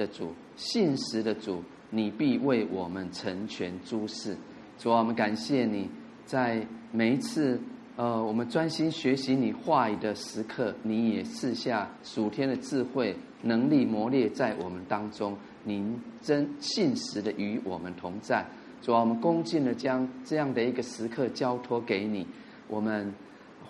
[0.00, 4.34] 的主，信实的主，你必为我们成全诸事。
[4.78, 5.90] 主啊，我们感谢你，
[6.24, 7.60] 在每一次
[7.96, 15.36] 呃，我们专心学习你话语的时刻，你也赐下属天的智慧、能力磨练在我们当中。
[15.64, 18.42] 您真信实的与我们同在。
[18.80, 22.26] 主啊，我们恭敬的将这样的一个时刻交托给你。
[22.68, 23.12] 我们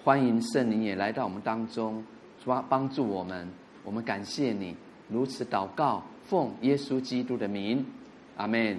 [0.04, 2.04] 欢迎圣灵也来到我们当中，
[2.44, 3.48] 抓帮助我们。
[3.82, 4.76] 我们感谢你，
[5.08, 7.84] 如此祷告，奉耶稣基督的名，
[8.36, 8.78] 阿门。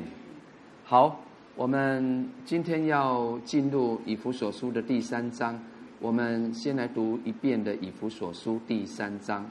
[0.85, 1.19] 好，
[1.57, 5.61] 我们今天要进入以弗所书的第三章。
[5.99, 9.45] 我们先来读一遍的以弗所书第三章。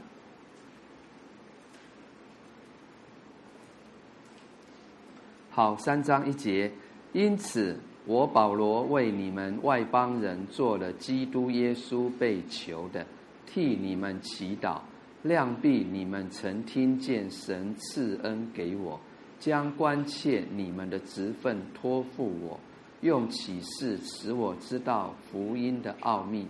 [5.51, 6.73] 好，三章一节。
[7.13, 13.05] 因此，我保罗为你们外邦人做了基督耶稣被囚的，
[13.45, 14.81] 替你们祈祷。
[15.23, 18.99] 量必你们曾听见神赐恩给我，
[19.39, 22.59] 将关切你们的职分托付我，
[23.03, 26.47] 用启示使我知道福音的奥秘，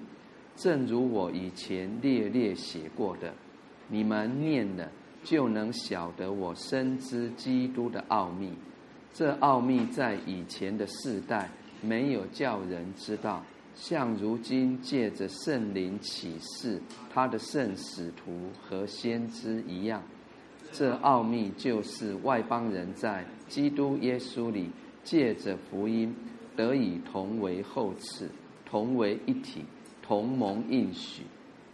[0.55, 3.33] 正如我以前列列写过的。
[3.89, 4.89] 你们念了，
[5.25, 8.53] 就能晓得我深知基督的奥秘。
[9.13, 11.51] 这奥秘在以前的世代
[11.83, 16.81] 没有叫人知道，像如今借着圣灵启示
[17.13, 20.03] 他的圣使徒和先知一样。
[20.73, 24.71] 这奥秘就是外邦人在基督耶稣里
[25.03, 26.15] 借着福音
[26.55, 28.27] 得以同为后嗣，
[28.65, 29.65] 同为一体，
[30.03, 31.23] 同盟应许。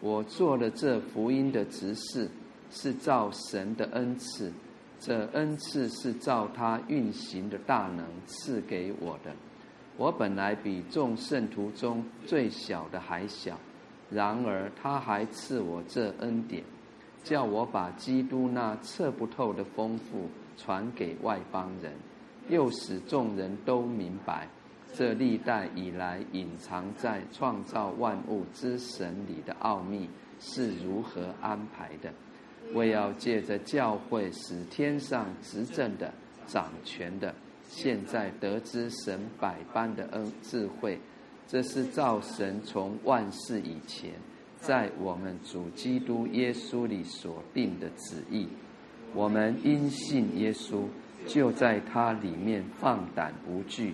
[0.00, 2.30] 我做了这福音的执事，
[2.70, 4.52] 是照神的恩赐。
[4.98, 9.30] 这恩赐是照他运行的大能赐给我的。
[9.96, 13.58] 我本来比众圣徒中最小的还小，
[14.10, 16.62] 然而他还赐我这恩典，
[17.24, 21.92] 叫我把基督那测不透的丰富传给外邦人，
[22.48, 24.46] 又使众人都明白
[24.94, 32.12] 这历代以来隐藏在创造万物之神里的奥秘是如何安排的。
[32.74, 36.12] 为要借着教会，使天上执政的、
[36.46, 37.34] 掌权的，
[37.76, 40.98] 现在得知神百般的恩智慧，
[41.46, 44.12] 这是造神从万世以前，
[44.58, 48.48] 在我们主基督耶稣里所定的旨意。
[49.12, 50.84] 我们因信耶稣，
[51.26, 53.92] 就在他里面放胆无惧，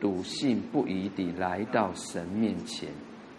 [0.00, 2.88] 笃信不疑地来到神面前。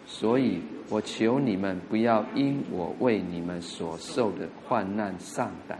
[0.05, 5.77] 所以我求你们不要因我为你们所受的患难丧胆，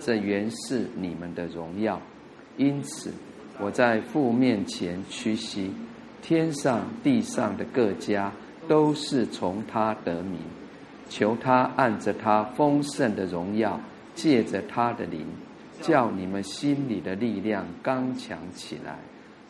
[0.00, 2.02] 这原是你们的荣耀。
[2.56, 3.12] 因此
[3.58, 5.70] 我在父面前屈膝，
[6.20, 8.32] 天上地上的各家
[8.66, 10.38] 都是从他得名，
[11.08, 13.80] 求他按着他丰盛的荣耀，
[14.14, 15.26] 借着他的灵，
[15.80, 18.98] 叫你们心里的力量刚强起来，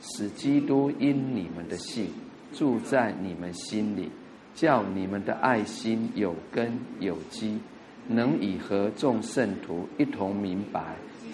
[0.00, 2.08] 使基督因你们的信。
[2.52, 4.08] 住在你们心里，
[4.54, 7.58] 叫你们的爱心有根有基，
[8.06, 10.80] 能以和众圣徒一同明白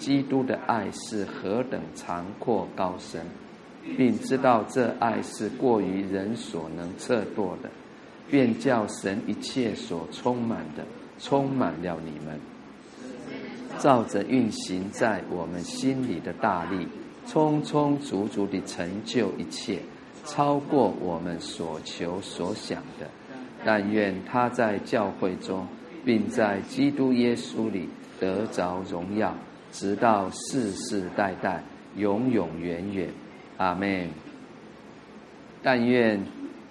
[0.01, 3.21] 基督的爱是何等长阔高深，
[3.95, 7.69] 并知道这爱是过于人所能测度的，
[8.31, 10.83] 便叫神一切所充满的
[11.19, 12.39] 充满了你们，
[13.77, 16.87] 照着运行在我们心里的大力，
[17.27, 19.79] 充充足足地成就一切。
[20.25, 23.07] 超过我们所求所想的，
[23.63, 25.67] 但愿他在教会中，
[26.03, 27.87] 并在基督耶稣里
[28.19, 29.35] 得着荣耀，
[29.71, 31.63] 直到世世代代，
[31.95, 33.09] 永永远远。
[33.57, 34.07] 阿门。
[35.63, 36.19] 但愿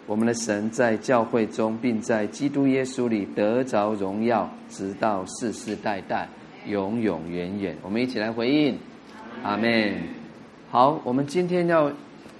[0.07, 6.28] 我们的神在教会中，并在基督耶稣里得着荣耀，直到世世代代，
[6.66, 7.76] 永永远远。
[7.83, 8.78] 我们一起来回应。
[9.42, 9.95] 阿门。
[10.71, 11.92] 好，我们今天要。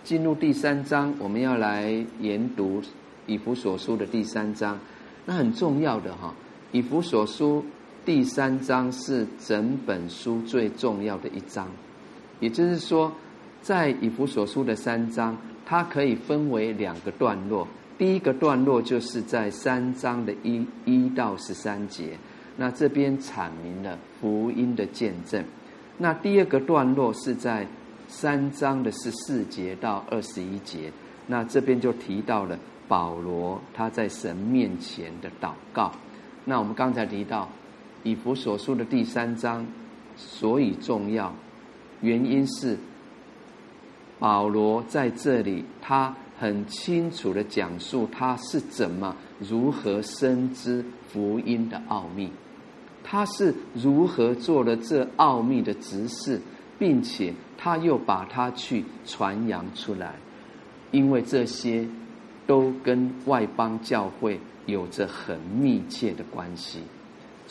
[0.03, 2.81] 进入第三章，我们要来研读
[3.27, 4.81] 以弗所书的第三章。
[5.27, 6.35] 那很重要的哈，
[6.73, 7.63] 以弗所书
[8.05, 11.69] 第三章是整本书最重要的一章。
[12.41, 13.13] 也就是说，
[13.61, 17.67] 在以弗所书的三章，它可以分为两个段落。
[17.99, 22.17] 第一个段落就是在三章的一一到十三节，
[22.57, 25.45] 那这边阐明了福音的见证。
[25.99, 27.67] 那第二个段落是在。
[28.13, 30.93] 三章的十四节到二十一节，
[31.29, 35.93] 那这边就提到了保罗他在神面前的祷告。
[36.45, 37.49] 那我们刚才提到
[38.03, 39.67] 以弗所书的第三章，
[40.17, 41.35] 所以重要，
[42.01, 42.79] 原因是
[44.19, 52.31] 保罗在这里他很清楚的讲述他是怎么如何深知福音的奥秘。
[53.03, 56.41] 他是如何做了这奥秘的执事，
[56.79, 60.15] 并且他又把它去传扬出来，
[60.91, 61.87] 因为这些
[62.47, 66.81] 都跟外邦教会有着很密切的关系。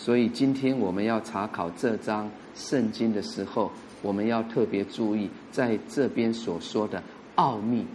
[0.01, 3.69] 所以今天我们要查考这张圣经的时候，
[4.01, 7.03] 我们要特别注意在这边所说的
[7.35, 7.85] 奥秘。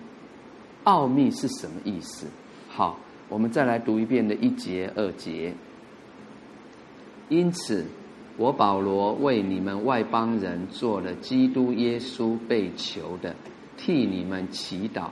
[0.83, 2.27] 奥秘是什么意思？
[2.69, 2.99] 好，
[3.31, 5.55] 我们再来读一遍的一节、二节。
[7.31, 7.87] 因此，
[8.37, 13.35] 我保罗为你们外邦人做了基督耶稣被囚的，
[13.79, 15.09] 替你们祈祷。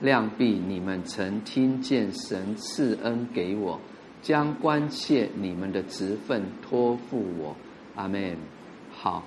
[0.00, 3.80] 量必你们曾听见神赐恩给我，
[4.24, 7.54] 将关切你们的职分托付我。
[7.94, 8.34] 阿门。
[8.90, 9.22] 好，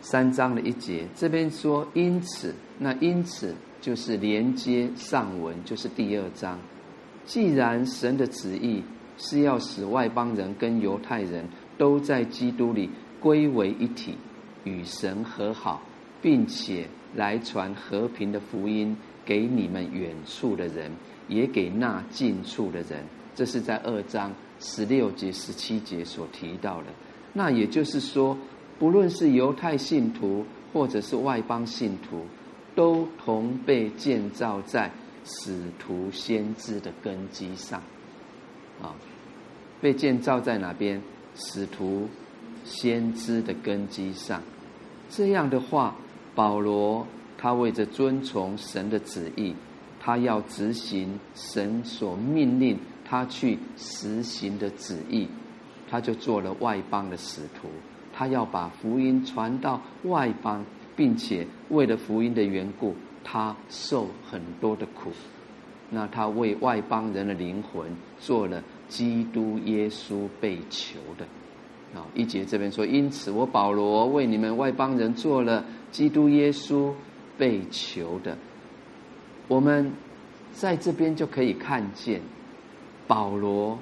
[0.00, 6.58] 三章的一节，这边说因此，那因此就是连接上文，就是第二章。
[7.26, 8.82] 既然神的旨意
[9.18, 11.46] 是要使外邦人跟犹太人
[11.76, 12.88] 都在基督里
[13.20, 14.16] 归为一体，
[14.64, 15.82] 与神和好，
[16.22, 18.96] 并且来传和平的福音
[19.26, 20.90] 给你们远处的人，
[21.28, 23.04] 也给那近处的人。
[23.34, 26.86] 这是在二章十六节、十七节所提到的。
[27.32, 28.36] 那也就是说，
[28.78, 32.26] 不论是犹太信徒或者是外邦信徒，
[32.74, 34.90] 都同被建造在。
[35.24, 37.80] 使徒先知的根基上，
[38.82, 38.90] 啊，
[39.80, 41.00] 被建造在哪边？
[41.36, 42.08] 使徒
[42.64, 44.42] 先知的根基上。
[45.08, 45.94] 这样的话，
[46.34, 47.06] 保罗
[47.38, 49.54] 他为着遵从神的旨意，
[50.00, 52.76] 他要执行神所命令
[53.12, 55.28] 他去实行的旨意，
[55.90, 57.68] 他就做了外邦的使徒。
[58.10, 60.64] 他要把福音传到外邦，
[60.96, 62.96] 并且为了福音的缘故。
[63.22, 65.10] 他受很多的苦，
[65.90, 67.86] 那他为外邦人的灵魂
[68.18, 71.26] 做了基督耶稣被囚的
[71.94, 72.06] 啊。
[72.14, 76.90] 一节这边说，因此我保罗为你们外邦人做了基督耶稣
[77.36, 78.38] 被囚的。
[79.48, 79.92] 我们
[80.54, 82.22] 在这边就可以看见
[83.12, 83.78] 保罗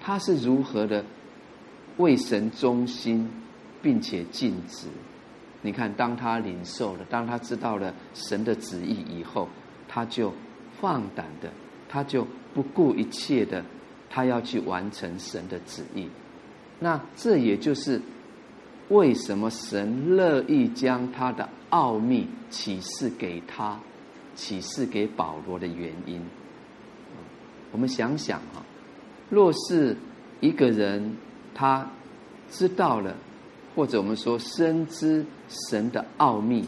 [0.00, 1.04] 他是如何的
[1.96, 3.28] 为神忠心，
[3.82, 4.86] 并且尽职。
[5.60, 9.48] 你看，当他领受了，当他知道了神的旨意以后，
[9.88, 10.32] 他就
[10.80, 11.50] 放胆的，
[11.88, 12.24] 他就
[12.54, 13.64] 不顾一切的，
[14.08, 16.08] 他要去完成神的旨意。
[16.78, 18.00] 那这也就是
[18.88, 23.80] 为什么神乐意将他的奥秘启示给他，
[24.36, 26.22] 启示给保罗的原因。
[27.72, 28.64] 我们想想啊，
[29.28, 29.96] 若是
[30.40, 31.16] 一个人
[31.54, 31.88] 他
[32.50, 33.16] 知道了。
[33.76, 36.64] 或者我们说深知神的奥秘，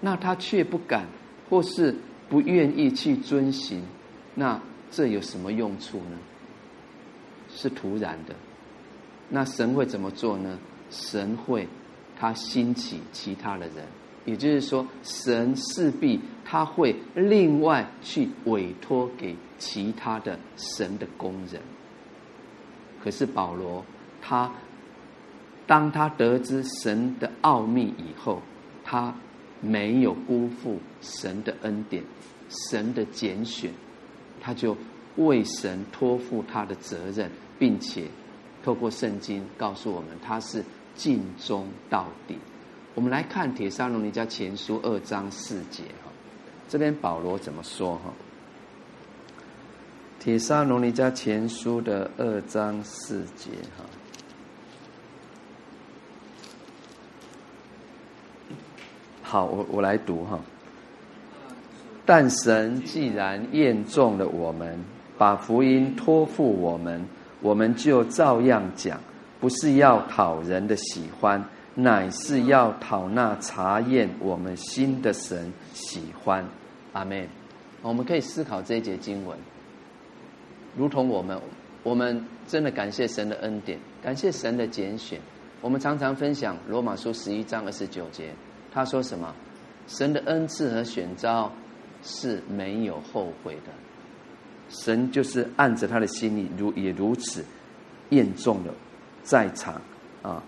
[0.00, 1.04] 那他却不敢，
[1.50, 1.94] 或是
[2.30, 3.82] 不愿意去遵行，
[4.36, 4.62] 那
[4.92, 6.16] 这有什么用处呢？
[7.50, 8.34] 是徒然的。
[9.28, 10.56] 那神会怎么做呢？
[10.88, 11.68] 神会
[12.16, 13.84] 他兴起其他的人，
[14.24, 21.62] 也就是说，神势必他会另外去委托给其他的神的工人。
[23.02, 23.84] 可是保罗
[24.20, 24.50] 他。
[25.64, 28.42] 当他得知神的奥秘以后，
[28.84, 29.14] 他
[29.60, 32.02] 没有辜负神的恩典、
[32.48, 33.70] 神的拣选，
[34.40, 34.76] 他就
[35.16, 38.06] 为神托付他的责任，并且
[38.62, 40.62] 透过圣经告诉我们，他是
[40.96, 42.36] 尽忠到底。
[42.94, 46.10] 我们来看《帖撒罗尼迦前书》二章四节哈，
[46.68, 48.10] 这边保罗怎么说哈？
[50.24, 53.84] 《铁砂罗尼迦前书》的二章四节哈。
[59.20, 60.38] 好，我我来读哈。
[62.06, 64.78] 但神既然验中了我们，
[65.18, 67.04] 把福音托付我们，
[67.40, 69.00] 我们就照样讲，
[69.40, 76.46] 不是要讨人的喜欢，乃是要讨那查验我们心的神喜欢。
[76.92, 77.26] 阿门。
[77.82, 79.36] 我们可以思考这一节经文，
[80.76, 81.40] 如同我们，
[81.82, 85.20] 我们真的感谢神的恩典，感谢神的拣选。
[85.60, 88.30] 我们常常分享罗马书十一章二十九节。
[88.72, 89.34] 他说什么？
[89.86, 91.52] 神的恩赐和选召
[92.02, 93.72] 是没有后悔的。
[94.68, 97.44] 神就是按着他的心意，如也如此
[98.10, 98.72] 验中了
[99.22, 99.80] 在场
[100.22, 100.42] 啊，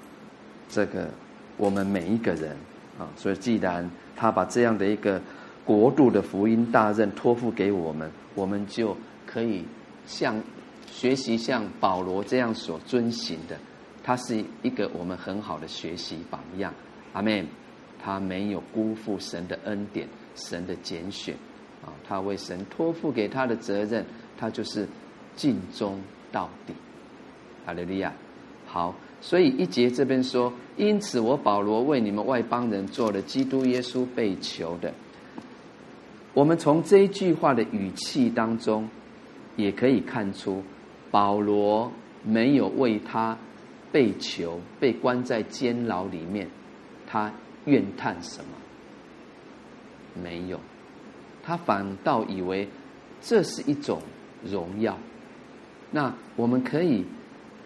[0.69, 1.11] 这个
[1.59, 2.57] 我们每一个人
[2.99, 3.07] 啊。
[3.17, 5.21] 所以，既然他把这样的一个
[5.65, 9.65] 国度的福音大任托付给我们，我们就可以
[10.07, 10.43] 像
[10.87, 13.59] 学习像保罗这样所遵行的。
[14.03, 16.73] 他是一个我们很好的学习榜样。
[17.13, 17.47] 阿门。
[18.07, 21.35] 他没有辜负神的恩典，神的拣选，
[21.83, 24.05] 啊，他为神托付给他的责任，
[24.37, 24.87] 他就是
[25.35, 25.99] 尽忠
[26.31, 26.75] 到底。
[27.65, 28.13] 哈利亚。
[28.67, 34.93] 好，所以一节这边说，因此我保罗为你们外邦人做了基督耶稣被囚的。
[36.35, 38.87] 我们从这一句话的语气当中，
[39.57, 40.63] 也可以看出，
[41.11, 41.91] 保罗
[42.23, 43.37] 没有为他
[43.93, 46.49] 被囚、被关在监牢里面，
[47.07, 47.33] 他
[47.67, 48.51] 怨叹什么？
[50.23, 50.59] 没有，
[51.43, 52.69] 他反倒以为
[53.21, 54.01] 这是一种
[54.45, 54.97] 荣耀。
[55.91, 57.05] 那我们可以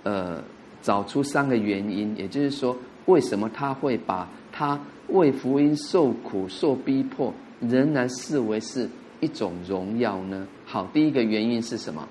[0.02, 0.42] 呃
[0.82, 8.88] 找出三个原因，也就是说，为什么他会把他为福音受苦、受逼迫，仍然视为是
[9.20, 10.46] 一种荣耀呢？
[10.70, 12.06] 好，第一个原因是什么？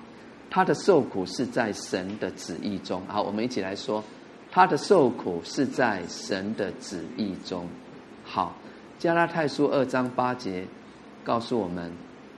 [0.50, 3.00] 他的受苦是在神的旨意中。
[3.06, 4.02] 好，我们一起来说，
[4.50, 7.68] 他的受苦是在神的旨意中。
[8.24, 8.56] 好，
[8.98, 10.66] 加拉太书二章八节
[11.22, 11.92] 告诉我们，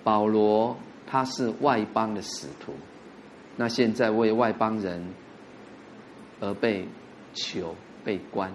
[0.05, 2.75] 保罗他是外邦的使徒，
[3.57, 5.03] 那现在为外邦人
[6.39, 6.87] 而被
[7.33, 8.53] 囚、被关，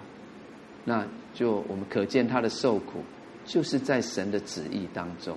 [0.84, 3.02] 那就我们可见他的受苦
[3.44, 5.36] 就是在神的旨意当中，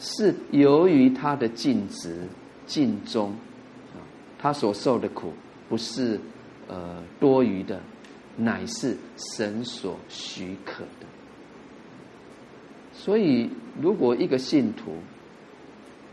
[0.00, 2.26] 是由于他的尽职
[2.66, 3.32] 尽忠。
[4.42, 5.34] 他所受的苦
[5.68, 6.18] 不是
[6.66, 7.78] 呃多余的，
[8.38, 8.96] 乃是
[9.34, 11.06] 神所许可的。
[12.94, 14.96] 所以，如果一个信徒，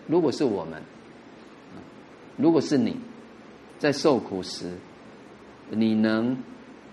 [0.08, 0.82] 如果是我们，
[2.36, 2.98] 如果是你，
[3.80, 4.74] 在受苦时，
[5.70, 6.36] 你能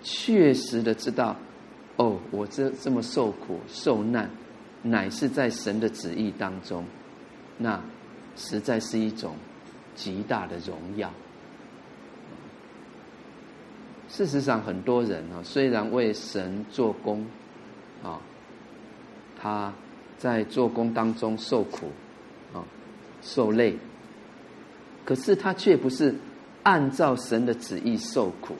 [0.02, 1.36] 确实的知道，
[1.96, 4.30] 哦，我这这么受苦受难，
[4.84, 6.84] 乃是在神的旨意当中，
[7.58, 7.82] 那
[8.36, 9.34] 实在是一种
[9.96, 11.10] 极大的荣耀。
[14.08, 17.26] 事实上，很多人啊，虽然为神做工，
[18.02, 18.20] 啊，
[19.40, 19.72] 他
[20.18, 21.90] 在做工当中受苦，
[22.52, 22.62] 啊，
[23.22, 23.76] 受累，
[25.04, 26.14] 可是他却不是
[26.62, 28.54] 按照神的旨意受苦。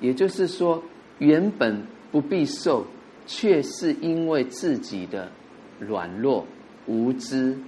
[0.00, 0.82] 也就是说，
[1.18, 2.86] 原本不必受，
[3.26, 5.30] 却是因为自己的
[5.78, 6.46] 软弱
[6.86, 7.58] 无知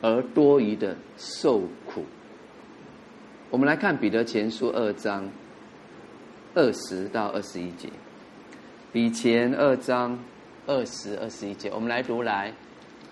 [0.00, 2.04] 而多余的受苦。
[3.50, 5.28] 我们来看彼得前书二章。
[6.58, 7.90] 二十到二十一节，
[8.90, 10.18] 比前二章
[10.66, 12.50] 二十二十一节，我们来读来。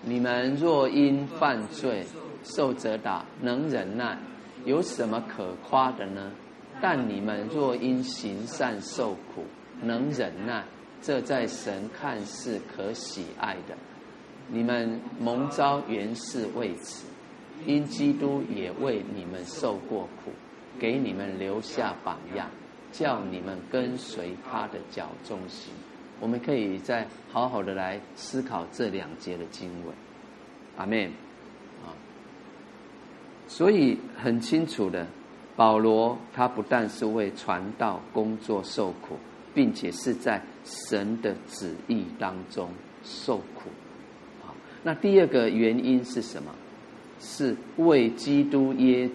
[0.01, 2.03] 你们若因犯罪
[2.43, 4.17] 受责打，能忍耐，
[4.65, 6.31] 有什么可夸的呢？
[6.81, 9.45] 但你们若因行善受苦，
[9.83, 10.63] 能忍耐，
[11.03, 13.77] 这在神看是可喜爱的。
[14.47, 17.05] 你们蒙召原是为此，
[17.65, 20.31] 因基督也为你们受过苦，
[20.79, 22.49] 给你们留下榜样。
[22.91, 25.73] 叫你们跟随他的脚踪行，
[26.21, 29.93] 我们可以再好好的来思考这两节的经文，
[30.77, 31.03] 阿门。
[31.83, 31.91] 啊，
[33.49, 35.05] 所以很清楚的，
[35.57, 39.17] 保罗他不但是为传道工作受苦，
[39.53, 42.69] 并且是在神的旨意当中
[43.03, 43.69] 受苦。
[44.85, 46.51] 那第二个原因是什么？
[47.19, 49.09] 是为基督耶。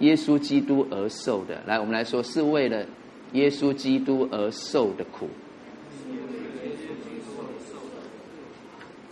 [0.00, 2.84] 耶稣基督而受的，来，我们来说，是为了
[3.32, 5.26] 耶稣基督而受的苦。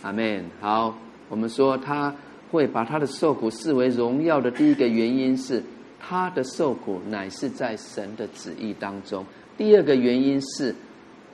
[0.03, 0.45] 阿门。
[0.59, 0.95] 好，
[1.29, 2.13] 我们说他
[2.51, 5.63] 会把他的受苦视为荣耀的第一个原因是，
[5.99, 9.25] 他的受苦乃是在神的旨意当中。
[9.57, 10.75] 第二个原因是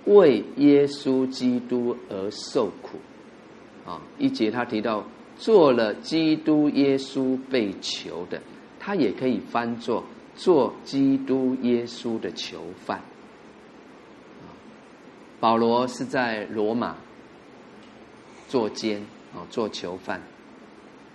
[0.05, 2.99] 为耶稣基督而受苦。
[3.89, 5.03] 啊，一节他提到
[5.35, 8.39] 做了基督耶稣被囚的。
[8.79, 13.01] 他也可以翻作做基督耶稣的囚犯。
[15.39, 16.95] 保罗是在罗马
[18.47, 19.01] 做监
[19.33, 20.21] 啊，做囚犯，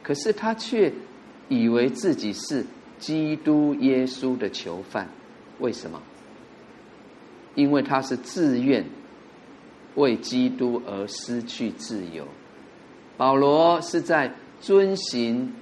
[0.03, 0.93] 可是他却
[1.49, 2.67] 以为自己是
[2.99, 5.09] 基督耶稣的囚犯。
[5.59, 6.03] 为什么？
[7.55, 8.85] 因为他是自愿
[9.95, 12.27] 为基督而失去自由。
[13.17, 15.53] 保罗是在遵行。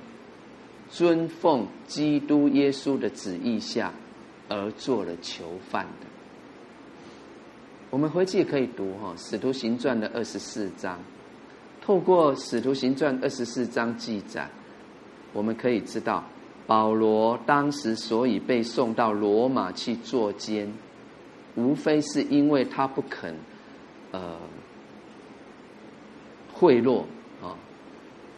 [0.95, 3.91] 遵奉基督耶稣的旨意下，
[4.51, 6.07] 而做了囚犯的。
[7.89, 10.99] 我们回去也可以读哈《使徒行传》的二十四章，
[11.81, 14.51] 透过《使徒行传》二十四章记载，
[15.33, 16.23] 我们可以知道
[16.67, 20.71] 保罗当时所以被送到罗马去做监，
[21.55, 23.35] 无非是因为他不肯
[24.11, 24.37] 呃
[26.53, 27.05] 贿赂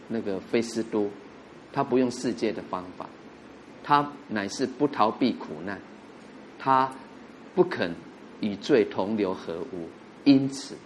[0.09, 1.11] 那个菲斯都。
[1.73, 3.05] 他不用世界的方法，
[3.83, 5.81] 他乃是不逃避苦难，
[6.57, 6.89] 他
[7.53, 7.93] 不肯
[8.41, 9.89] 与罪同流合污，
[10.23, 10.77] 因此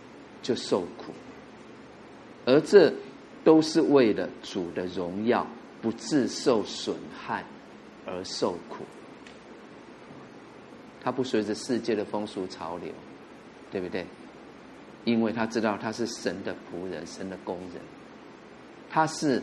[0.41, 1.13] 就受苦，
[2.47, 2.91] 而这
[3.45, 5.47] 都是为了主的荣耀，
[5.83, 7.45] 不自受损害
[8.07, 8.83] 而受苦。
[11.03, 12.91] 他不随着世界的风俗潮流，
[13.71, 14.07] 对不对？
[15.05, 17.83] 因为他知道他是神的仆人，神的工人，
[18.91, 19.43] 他是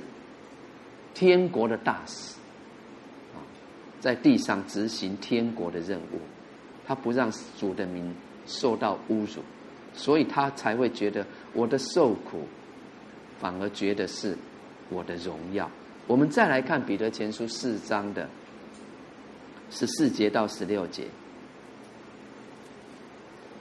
[1.14, 2.36] 天国的大使，
[3.34, 3.40] 啊，
[4.00, 6.20] 在地上执行天国的任务，
[6.86, 8.14] 他不让主的名
[8.46, 9.42] 受到侮辱，
[9.94, 12.48] 所以他才会觉得我的受苦，
[13.40, 14.38] 反而觉得是
[14.90, 15.70] 我的荣耀。
[16.08, 18.30] 我们再来看彼得前书四章的
[19.72, 21.08] 十四节到十六节。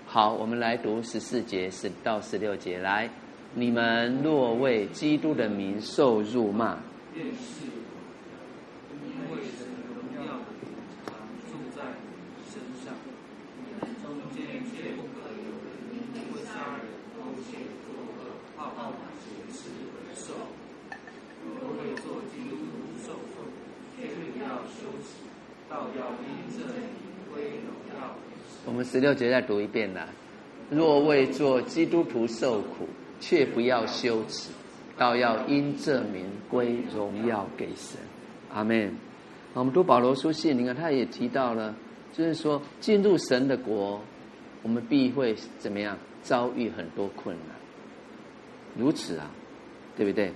[0.07, 2.79] 好，我们来读十四节十到十六节。
[2.79, 3.09] 来，
[3.57, 6.77] 你们若为基督的名受辱骂，
[7.15, 7.71] 愿是
[8.91, 10.43] 因为神荣耀
[11.07, 11.15] 常
[11.47, 12.93] 住在你身上，
[13.55, 18.91] 你们中间却不可有人因为杀人、偷窃、作恶、好恶、
[19.23, 20.35] 行事而受。
[21.47, 23.47] 若为做基督徒受苦，
[23.97, 25.23] 却不要羞耻，
[25.71, 26.91] 倒要因这名
[27.33, 28.17] 归荣耀。
[28.67, 30.09] 我们十六节再读一遍了。
[30.71, 32.89] 若为做基督徒受苦，
[33.21, 34.51] 却不要羞耻，
[34.97, 37.99] 倒要因这名归荣耀给神。
[38.53, 38.95] 阿门。
[39.55, 41.75] 我们读保罗书信，你看他也提到了，
[42.13, 44.01] 就是说进入神的国，
[44.63, 47.57] 我们必会怎么样遭遇很多困难。
[48.77, 49.31] 如此啊，
[49.97, 50.33] 对不对？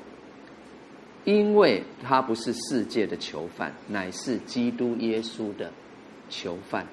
[1.25, 5.71] 因为他不是世界的囚犯，乃是基督耶稣的
[6.31, 6.87] 囚犯。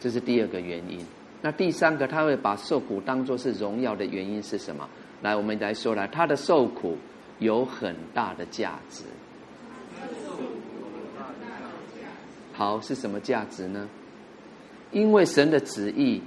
[0.00, 1.04] 这是第二个原因。
[1.40, 4.88] 那第三个，他会把受苦当作是荣耀的原因是什么？
[5.22, 6.96] 来，我们来说来，他的受苦
[7.38, 9.04] 有很大的价值。
[12.52, 13.88] 好，是什么价值呢？
[14.90, 16.20] 因为神的旨意，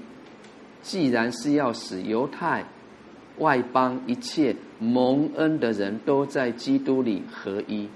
[0.82, 2.64] 既然是要使犹太、
[3.40, 7.90] 外邦一切蒙恩的人都在基督里合一，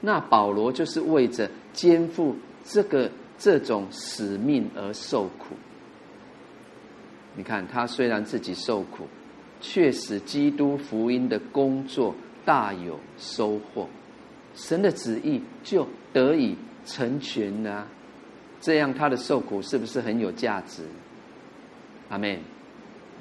[0.00, 3.10] 那保罗就是为着肩负这个。
[3.42, 5.56] 这种使命而受苦，
[7.36, 9.06] 你看他虽然自己受苦，
[9.60, 12.14] 却使基督福音的工作
[12.44, 13.88] 大有收获，
[14.54, 17.86] 神的旨意就得以成全了。
[18.60, 20.84] 这样他的受苦是不是很有价值？
[22.08, 22.34] 阿门。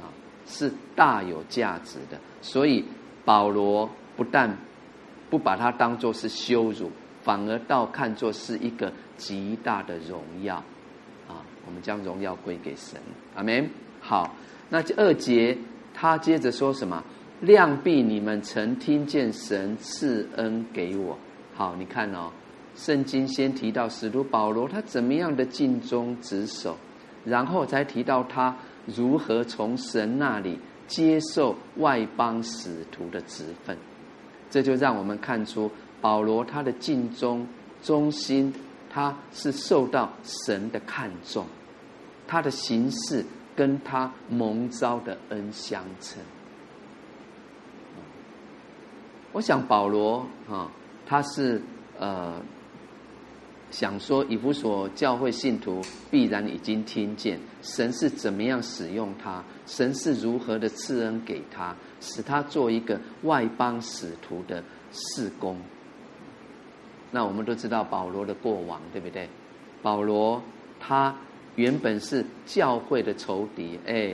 [0.01, 0.09] 啊，
[0.45, 2.19] 是大有价值的。
[2.41, 2.83] 所以
[3.23, 4.57] 保罗不但
[5.29, 6.91] 不把它当作是羞辱。
[7.21, 10.55] 反而倒看作是一个极大的荣耀，
[11.27, 12.99] 啊，我们将荣耀归给神，
[13.35, 13.69] 阿门。
[14.09, 14.33] 好，
[14.69, 15.55] 那二节
[15.93, 17.03] 他接着说什么？
[17.41, 21.15] 量必你们曾听见神赐恩给我。
[21.53, 22.31] 好，你看哦，
[22.75, 26.75] 圣经先提到使徒保罗他怎么样的尽忠职守，
[27.23, 28.55] 然后才提到他
[28.87, 33.77] 如何从神那里接受外邦使徒的职分，
[34.49, 35.69] 这就让我们看出。
[36.01, 37.45] 保罗他的尽忠
[37.83, 38.51] 忠心，
[38.89, 41.45] 他是受到神的看重，
[42.25, 43.23] 他的行事
[43.59, 46.23] 跟他蒙召的恩相称。
[49.33, 50.71] 我想保罗啊，
[51.05, 51.61] 他是
[51.99, 52.41] 呃
[53.69, 65.57] 想说以弗所教会信徒必然已经听见神是怎么样使用他，神是如何的赐恩给他，使他做一个外邦使徒的事工。
[67.11, 69.27] 那我们都知道保罗的过往，对不对？
[69.81, 70.41] 保罗
[70.79, 71.13] 他
[71.59, 74.13] 原本是教会的仇敌，哎，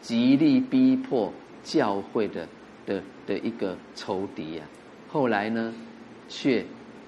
[0.00, 1.30] 极力逼迫
[1.62, 2.48] 教会的
[2.86, 4.66] 的的一个仇敌啊。
[5.06, 5.74] 后来呢，
[6.30, 6.64] 却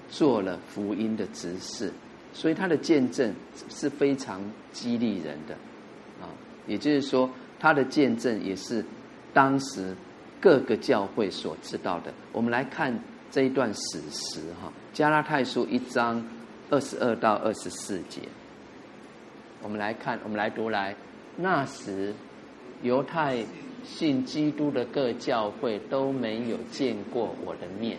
[0.07, 1.91] 做了福音的执事，
[2.31, 3.33] 所以他的见证
[3.69, 4.39] 是非常
[4.71, 5.55] 激励人的
[6.21, 6.29] 啊。
[6.67, 7.27] 也就是说，
[7.59, 8.85] 他的见证也是
[9.33, 9.95] 当时
[10.39, 12.13] 各个教会所知道的。
[12.31, 12.93] 我们来看。
[13.31, 16.19] 这一段史实哈，加拉太书一章
[16.71, 18.21] 二十二到二十四节，
[19.61, 20.95] 我们来看，我们来读来。
[21.35, 22.13] 那时，
[22.81, 23.43] 犹太
[23.83, 27.97] 信基督的各教会都没有见过我的面，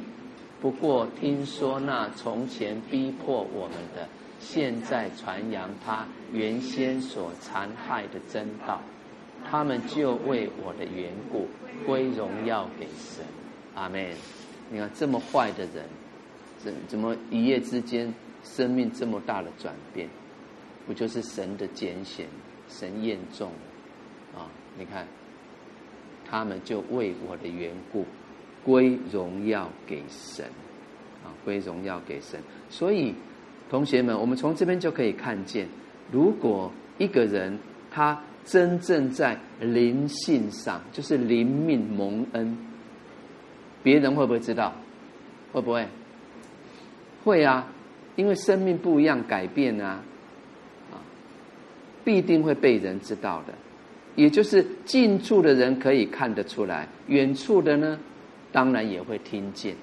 [0.60, 8.80] 不过听说那从前逼迫我们的，现在传扬他原先所残害的真道，
[9.48, 11.48] 他们就为我的缘故
[11.86, 13.24] 归荣耀给神。
[13.74, 14.06] 阿门。
[14.70, 15.84] 你看这么坏的人，
[16.58, 18.12] 怎怎么一夜之间
[18.44, 20.08] 生命这么大的转变？
[20.90, 22.26] 不就是神的拣选，
[22.68, 23.52] 神验重
[24.34, 24.50] 啊？
[24.76, 25.06] 你看，
[26.28, 28.04] 他们就为我的缘故
[28.64, 30.44] 归荣耀给神
[31.22, 32.40] 啊，归荣耀给神。
[32.68, 33.14] 所以，
[33.70, 35.68] 同学们，我们从这边就可以看见，
[36.10, 37.56] 如果一个人
[37.88, 42.58] 他真正在灵性上，就是灵命蒙恩。
[43.84, 44.74] 别人会不会知道？
[45.52, 45.86] 会不会？
[47.22, 47.68] 会啊，
[48.16, 50.02] 因为生命不一样，改变，啊，
[52.10, 53.54] 必定会被人知道的。
[54.16, 57.96] 也就是近处的人可以看得出来，远处的呢，
[58.50, 59.76] 当然也会听见。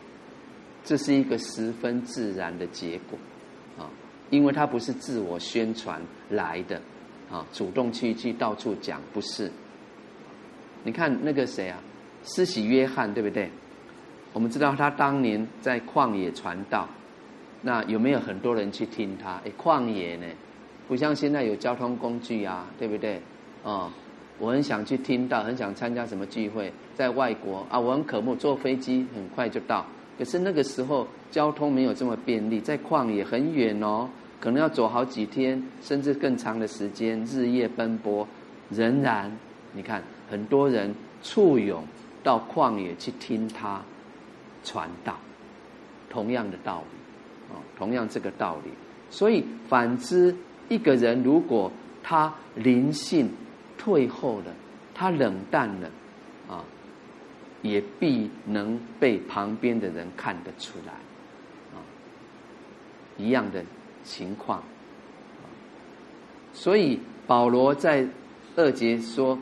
[0.84, 3.18] 这是一个十分自然的结果，
[3.82, 3.88] 啊，
[4.30, 6.82] 因为他不是自我宣传来的，
[7.32, 9.50] 啊，主动去去到处讲，不是。
[10.84, 11.80] 你看那个谁啊，
[12.26, 13.50] 施洗约翰，对不对？
[14.34, 16.90] 我们知道他当年在旷野传道，
[17.62, 19.42] 那有没有很多人去听他？
[19.46, 20.26] 哎，旷野呢，
[20.88, 23.22] 不像现在有交通工具啊，对不对？
[23.64, 23.92] 啊，
[24.40, 29.86] 我很想去听到，很想参加什么聚会，在外国啊，我很渴慕坐飞机，很快就到。
[30.18, 38.28] 可是那个时候交通没有这么便利，在旷野很远哦，可能要走好几天，甚至更长的时间，日夜奔波。
[38.70, 39.32] 仍然，
[39.74, 41.84] 你看很多人簇拥
[42.24, 43.82] 到旷野去听他
[44.64, 45.16] 传道，
[46.10, 48.72] 同样的道理，哦，同样这个道理。
[49.10, 50.36] 所以反之，
[50.70, 51.72] 一个人如果
[52.04, 53.30] 他灵性
[53.78, 54.54] 退后了，
[54.94, 55.90] 他冷淡了，
[56.50, 56.64] 啊。
[57.64, 60.94] 也必能被旁边的人看得出来，
[61.74, 61.82] 啊，
[63.18, 63.66] 一样的
[64.04, 64.64] 情况。
[66.54, 68.08] 所以保罗在
[68.56, 69.38] 二节说，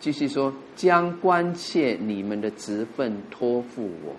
[0.00, 4.16] 继续说，将关切你们的职分托付我，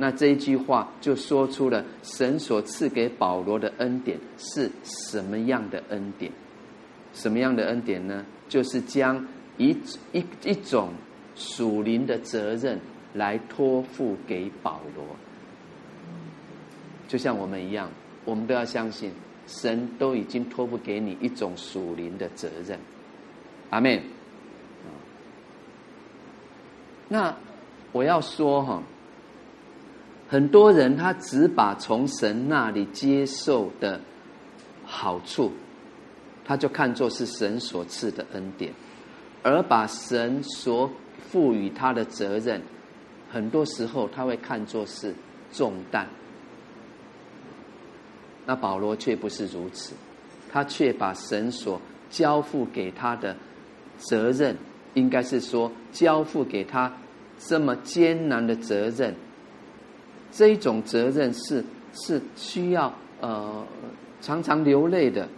[0.00, 6.32] 那这一句话就说出了神所赐给保罗的恩典是什么样的恩典？
[7.12, 8.24] 什么样的恩典呢？
[8.48, 9.76] 就是将一
[10.12, 10.90] 一一种。
[11.36, 12.78] 属灵的责任
[13.14, 15.02] 来托付给保罗，
[17.08, 17.88] 就像我们一样，
[18.26, 19.10] 我们都要相信，
[19.46, 22.78] 神都已经托付给你一种属灵的责任。
[23.70, 24.02] 阿门。
[27.08, 27.34] 那
[27.92, 28.82] 我要说哈，
[30.30, 34.00] 很多人他只把从神那里接受的
[34.84, 35.50] 好处，
[36.44, 38.72] 他就看作是神所赐的恩典，
[39.42, 40.88] 而把神所
[41.28, 42.62] 赋予他的责任，
[43.28, 45.12] 很多时候他会看作是
[45.50, 46.06] 重担。
[48.46, 49.94] 那保罗却不是如此，
[50.48, 53.36] 他却把神所交付给他的
[53.96, 54.56] 责任，
[54.94, 56.92] 应该是说交付给他
[57.36, 59.12] 这么艰难的责任，
[60.32, 63.66] 这一种责任是是需要呃
[64.20, 65.28] 常常流泪的、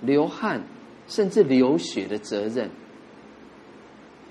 [0.00, 0.62] 流汗
[1.06, 2.70] 甚至流血的责任。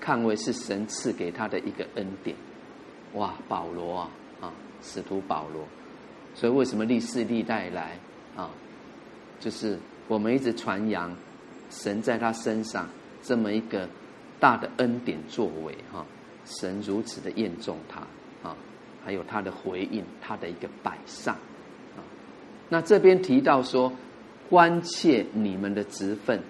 [0.00, 2.36] 看为是神赐给他的一个恩典，
[3.14, 3.34] 哇！
[3.48, 5.64] 保罗啊，啊，使徒保罗，
[6.34, 7.96] 所以为什么历世历代来
[8.34, 8.50] 啊，
[9.38, 11.14] 就是我们一直传扬
[11.70, 12.88] 神在他身上
[13.22, 13.88] 这么一个
[14.40, 16.04] 大的恩典作为哈，
[16.44, 18.04] 神如此的验重他，
[19.04, 21.34] 还有他的回应，他的一个摆上
[21.96, 22.00] 啊。
[22.68, 23.92] 那这边提到说，
[24.48, 26.40] 关切你们的职分，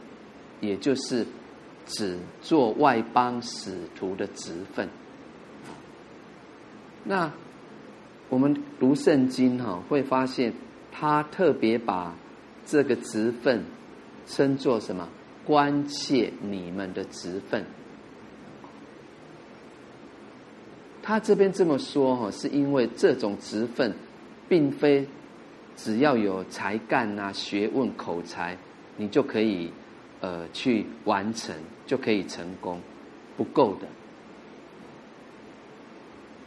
[0.61, 1.27] 也就是。
[1.85, 4.88] 指做外邦使徒的职分。
[7.03, 7.33] 那
[8.29, 10.55] 我们读圣经哈，会发现
[10.93, 12.15] 他特别把
[12.65, 13.65] 这个职分
[14.29, 15.09] 称作什么？
[15.45, 17.65] 关切你们的职分。
[21.03, 23.93] 他这边这么说哈，是因为这种职分，
[24.49, 25.07] 并非
[25.77, 28.57] 只要有才干啊、学问、口才，
[28.97, 29.71] 你就可以。
[30.25, 31.53] 呃，去完成
[31.85, 32.81] 就可以成功，
[33.37, 33.88] 不够的。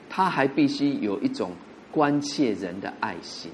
[0.10, 1.52] 他还必须有一种
[1.91, 3.52] 关切人的爱心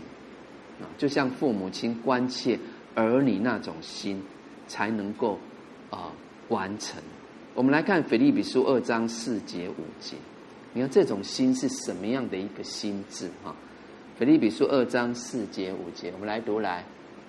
[0.80, 2.60] 啊，就像父母亲关切
[2.94, 4.22] 儿女那种心，
[4.68, 5.40] 才能够
[5.90, 6.12] 啊
[6.50, 7.02] 完成。
[7.56, 10.18] 我们来看腓立比书二章四节五节，
[10.74, 13.54] 你看这种心是什么样的一个心智哈？
[14.18, 16.86] 腓立比书二章四节五节，我们来读来。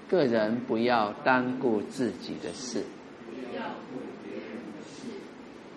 [0.09, 2.85] 个人不要单顾自己的事，
[3.27, 5.09] 不要顾别人的事。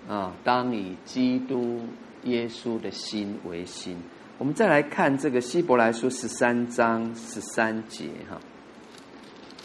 [0.07, 1.81] 啊，当以基督
[2.23, 3.97] 耶稣的心为心。
[4.37, 8.37] 我们再来看这个希伯来书十三章十三节哈，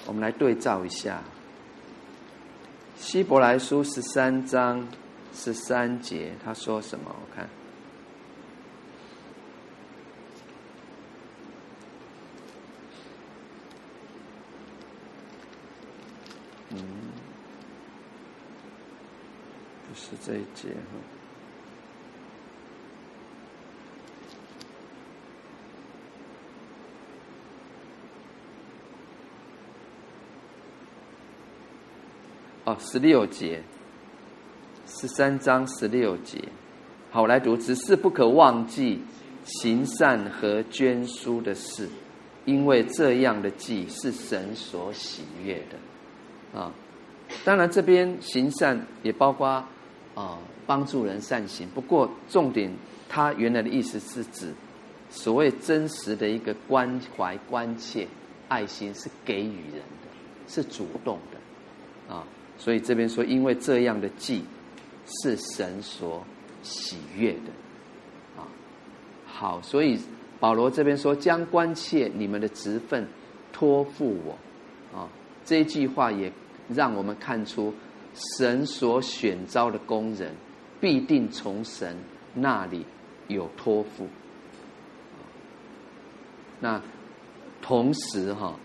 [0.09, 1.23] 我们来对照一下。
[2.97, 4.89] 希伯来书十三章
[5.35, 7.05] 十三节，他说什么？
[7.15, 7.47] 我看。
[16.71, 16.79] 嗯，
[19.87, 21.18] 不是这一节哈。
[32.69, 33.63] 哦，十六节，
[34.87, 36.39] 十三章十六节，
[37.11, 39.01] 好，我来读，只是不可忘记
[39.43, 41.89] 行善和捐书的事，
[42.45, 46.71] 因为这样的祭是神所喜悦的，啊，
[47.43, 49.65] 当然这边行善也包括
[50.15, 52.71] 啊帮助人善行，不过重点，
[53.09, 54.53] 他原来的意思是指
[55.09, 58.07] 所谓真实的一个关怀、关切、
[58.49, 60.09] 爱心是给予人的，
[60.47, 62.27] 是主动的，啊，
[62.59, 64.45] 所以这边说，因为这样的祭
[65.07, 66.25] 是神所
[66.63, 68.43] 喜悦的。
[68.43, 68.45] 啊
[69.27, 69.99] 好，所以
[70.41, 73.07] 保罗这边说，将关切你们的职分
[73.53, 75.09] 托付我，啊，
[75.45, 76.33] 这句话也
[76.69, 77.73] 让我们看出
[78.37, 80.35] 神所选召的工人
[80.81, 81.97] 必定从神
[82.35, 82.85] 那里
[83.29, 84.09] 有托付。
[86.61, 86.83] 那
[87.63, 88.59] 同时哈，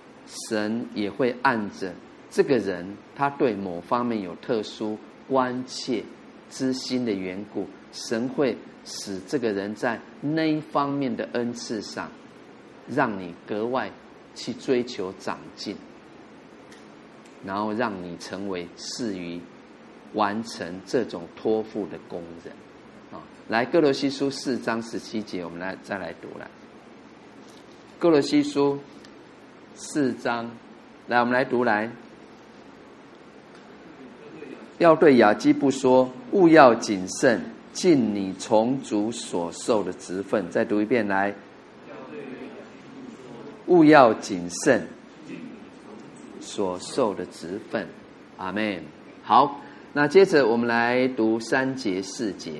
[0.49, 1.93] 神也会按着
[2.33, 4.97] 这个人他对某方面有特殊
[5.29, 6.03] 关切
[6.49, 8.57] 之心的缘故，神会。
[8.85, 12.11] 使这个人在那一方面的恩赐上，
[12.89, 13.89] 让你格外
[14.35, 15.77] 去追求长进，
[17.45, 19.39] 然后让你成为适于
[20.15, 22.53] 完成这种托付的工人。
[23.13, 26.45] 啊，来哥罗西书四章十七节，我们来再来读来。
[27.97, 28.77] 哥罗西书
[29.75, 30.51] 四章，
[31.07, 31.89] 来我们来读来。
[34.83, 37.41] 要对雅基布说，务要谨慎。
[37.71, 41.33] 尽你从主所受的职分，再读一遍来。
[43.65, 44.85] 务要谨慎
[46.39, 47.87] 所受的职分，
[48.37, 48.83] 阿门。
[49.23, 49.59] 好，
[49.91, 52.51] 那接着我们来读三节四节，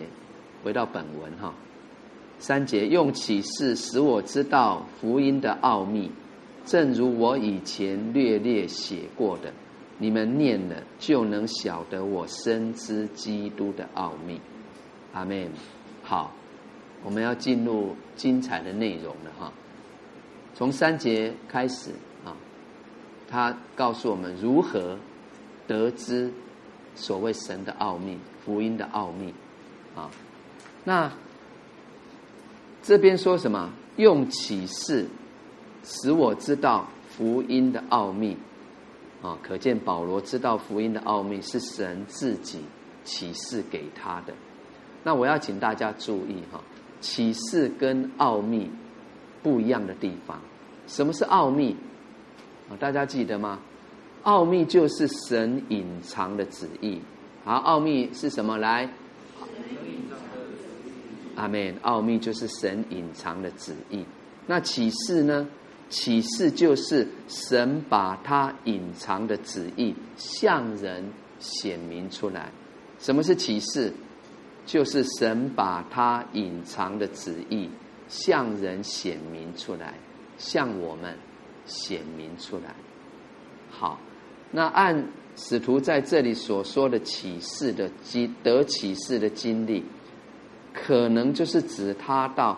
[0.64, 1.54] 回到本文哈。
[2.40, 6.10] 三节用启示使我知道福音的奥秘，
[6.66, 9.54] 正如我以前略略写过的，
[9.98, 14.40] 你们念了就能晓得我深知基督的奥秘。
[15.14, 15.50] 阿门。
[16.04, 16.32] 好，
[17.04, 19.52] 我们要进入精彩的内容了哈。
[20.56, 21.92] 从三节开始
[22.26, 22.36] 啊，
[23.28, 24.98] 他告诉我们如何
[25.68, 26.32] 得知
[26.96, 29.34] 所谓神的奥秘、福音的奥秘
[29.96, 30.10] 啊。
[30.84, 31.12] 那
[32.82, 33.72] 这边说什么？
[33.96, 35.08] 用启示
[35.84, 38.36] 使我知道福音的奥秘
[39.24, 39.36] 啊。
[39.42, 42.62] 可见保罗知道福音的奥秘是神自己
[43.04, 44.34] 启示给他的。
[45.04, 46.62] 那我要请大家注意哈，
[47.02, 48.70] 启示跟奥秘
[49.42, 50.40] 不一样的地方。
[50.86, 51.76] 什么是奥秘？
[52.70, 53.60] 啊，大家记得吗？
[54.24, 57.02] 奥秘就是神隐藏的旨意。
[57.44, 58.58] 好，奥秘是什么？
[58.58, 58.90] 来，
[61.36, 61.76] 阿门。
[61.82, 64.06] 奥秘就是神隐藏的旨意。
[64.48, 65.46] 那启示呢？
[65.94, 71.04] 启示就是神把他隐藏的旨意向人
[71.38, 72.52] 显明出来。
[72.98, 73.94] 什么是启示？
[74.66, 77.70] 就是神把他隐藏的旨意
[78.08, 79.94] 向人显明出来，
[80.38, 81.16] 向我们
[81.68, 82.74] 显明出来。
[83.70, 84.00] 好，
[84.50, 89.84] 那按使徒在这里所说的启示的经得启示的经历，
[90.74, 92.58] 可能就是指他到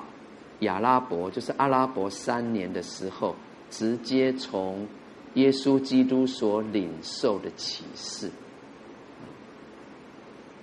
[0.59, 3.35] 亚拉伯，就是阿拉伯三年的时候，
[3.69, 4.87] 直接从
[5.35, 8.29] 耶稣基督所领受的启示。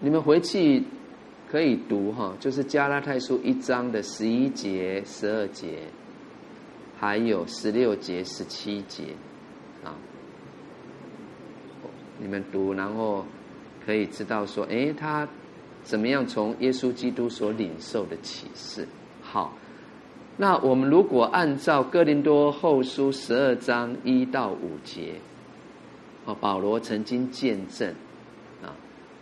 [0.01, 0.82] 你们回去。
[1.51, 5.80] 可以读哈，就是加拉太书一章的十一节、十二节，
[6.99, 9.14] 还有十六节、十七节，
[9.84, 9.93] 啊，
[12.18, 13.26] 你们读，然后
[13.84, 15.28] 可以知道说，诶，他
[15.82, 18.88] 怎么样从耶稣基督所领受的启示？
[19.20, 19.53] 好，
[20.36, 25.14] 那我们如果按照哥林多后书十二章一到五节，
[26.24, 27.94] 哦，保罗曾经见证
[28.62, 28.74] 啊，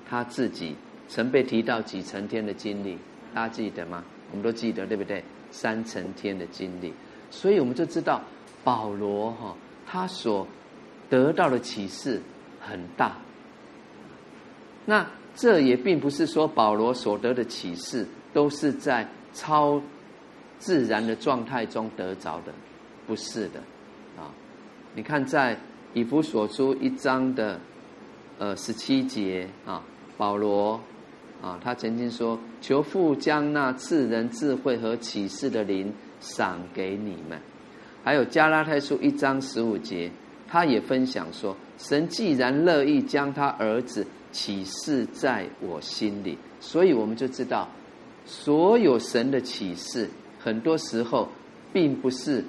[0.08, 0.74] 他自己。
[1.12, 2.96] 曾被提到几层天的经历，
[3.34, 4.04] 大家记得吗？
[4.30, 5.24] 我们都记得，对不对？
[5.50, 6.94] 三层天的经历，
[7.32, 8.22] 所以我们就知道
[8.62, 10.46] 保罗哈，他所
[11.08, 12.22] 得到的启示
[12.60, 13.16] 很大。
[14.86, 15.04] 那
[15.34, 19.04] 这也并不是说保罗所得的启示都是在
[19.34, 19.82] 超
[20.60, 22.52] 自然的状态中得着的，
[23.08, 23.58] 不是的
[24.16, 24.30] 啊。
[24.94, 25.58] 你看，在
[25.94, 27.58] 以弗所书一章的
[28.38, 29.82] 呃十七节啊，
[30.16, 30.80] 保罗。
[31.42, 35.90] 啊，他曾经说：“求父将那赐人智慧和启示的灵
[36.20, 37.40] 赏给你们。”
[38.04, 40.10] 还有加拉太书一章十五节，
[40.46, 47.66] 他也分享说：“神既然乐意将他儿子启示在我心里，所以我们就知道，
[48.26, 50.10] 所有神的启示，
[50.42, 51.28] 很多时候
[51.72, 52.44] 并不是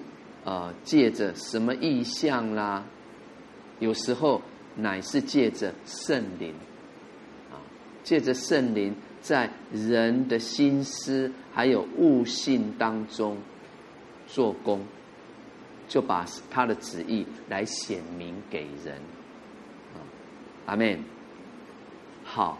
[0.45, 2.83] 呃借着什么意象啦，
[3.79, 4.41] 有时候
[4.75, 6.55] 乃是借着圣灵。”
[7.51, 7.59] 啊
[8.03, 13.37] 借着圣灵在人的心思还有悟性当中
[14.25, 14.83] 做工，
[15.87, 18.95] 就把他的旨意来显明给人。
[19.93, 20.01] 啊
[20.65, 21.03] 阿门。
[22.23, 22.57] 好，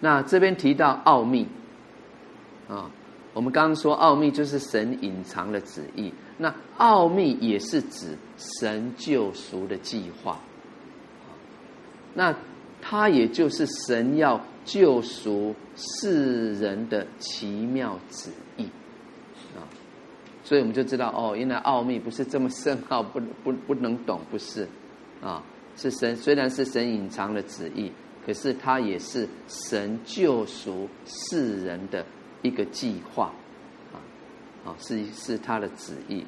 [0.00, 1.46] 那这边提到奥秘
[2.68, 2.90] 啊，
[3.38, 10.40] 我们刚刚说奥秘就是神隐藏的旨意，那奥秘也是指神救赎的计划。
[12.14, 12.34] 那
[12.82, 18.64] 它也就是神要救赎世人的奇妙旨意
[19.54, 19.62] 啊，
[20.42, 24.66] 所以我们就知道哦，原来奥秘不是这么深奥，不不不能懂，不是
[25.22, 25.40] 啊。
[25.76, 27.92] 是神，虽然是神隐藏的旨意，
[28.26, 32.04] 可是它也是神救赎世人的
[32.42, 33.32] 一个计划，
[33.92, 33.98] 啊，
[34.64, 36.24] 啊，是是他的旨意。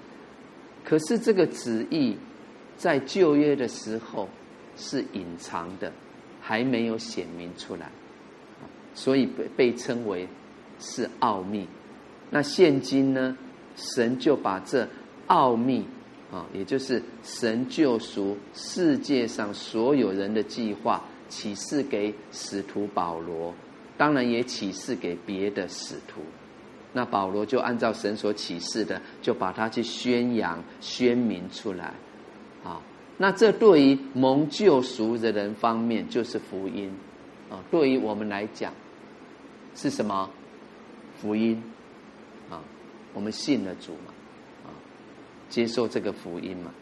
[0.84, 2.16] 可是这个旨意
[2.76, 4.28] 在旧约的时候
[4.76, 5.92] 是隐藏的，
[6.40, 7.90] 还没有显明出来，
[8.94, 10.28] 所以被被称为
[10.78, 11.66] 是奥秘。
[12.30, 13.36] 那现今呢，
[13.76, 14.88] 神就把这
[15.26, 15.86] 奥秘。
[16.32, 23.52] 啊，也就是神救赎世界上所有人的计划，启示给使徒保罗，
[24.00, 26.22] 当然也启示给别的使徒。
[26.94, 31.92] 那保罗就按照神所启示的，就把它去宣扬、宣明出来。
[32.64, 32.80] 啊，
[33.18, 36.90] 那这对于蒙救赎的人方面就是福音。
[37.50, 38.72] 啊，对于我们来讲
[39.74, 40.30] 是什么？
[41.20, 41.62] 福音。
[42.48, 42.62] 啊，
[43.12, 44.14] 我们信了主嘛。
[44.64, 44.72] 啊
[45.50, 46.72] 接受这个福音嘛，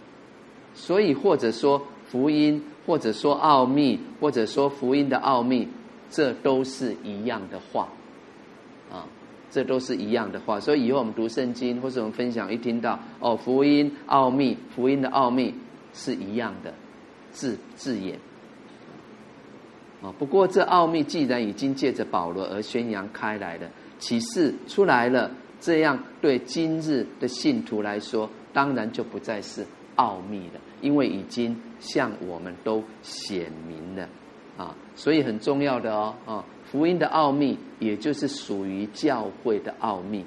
[0.72, 5.66] 所以或者说福音，或者说奥秘，或者说福音的奥秘，
[6.10, 7.88] 这都是一样的话，
[8.90, 9.06] 啊，
[9.50, 10.58] 这都是一样的话。
[10.60, 15.54] 所以以后我们读圣经或者我们分享，一听到哦，福音奥秘，福音的奥秘
[15.92, 16.72] 是一样的
[17.32, 18.18] 字字眼，
[20.02, 25.30] 啊，不过这奥秘既然已经借着保罗而宣扬开来了，启示出来了，
[25.60, 28.28] 这样对今日的信徒来说。
[28.50, 29.64] 当然就不再是
[29.96, 34.08] 奥秘了，因为已经向我们都显明了
[34.58, 40.26] 啊，所以很重要的哦啊，福音的奥秘也就是属于教会的奥秘，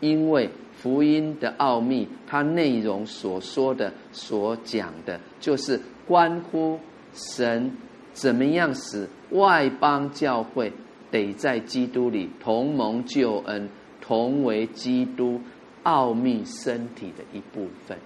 [0.00, 6.80] 因为福音的奥秘，它内容所说的、所讲的，就是关乎
[7.12, 7.70] 神
[8.12, 10.72] 怎么样使外邦教会
[11.12, 13.68] 得在基督里同盟救恩，
[14.00, 15.40] 同为基督。
[15.84, 17.96] 奥秘身体的一部分，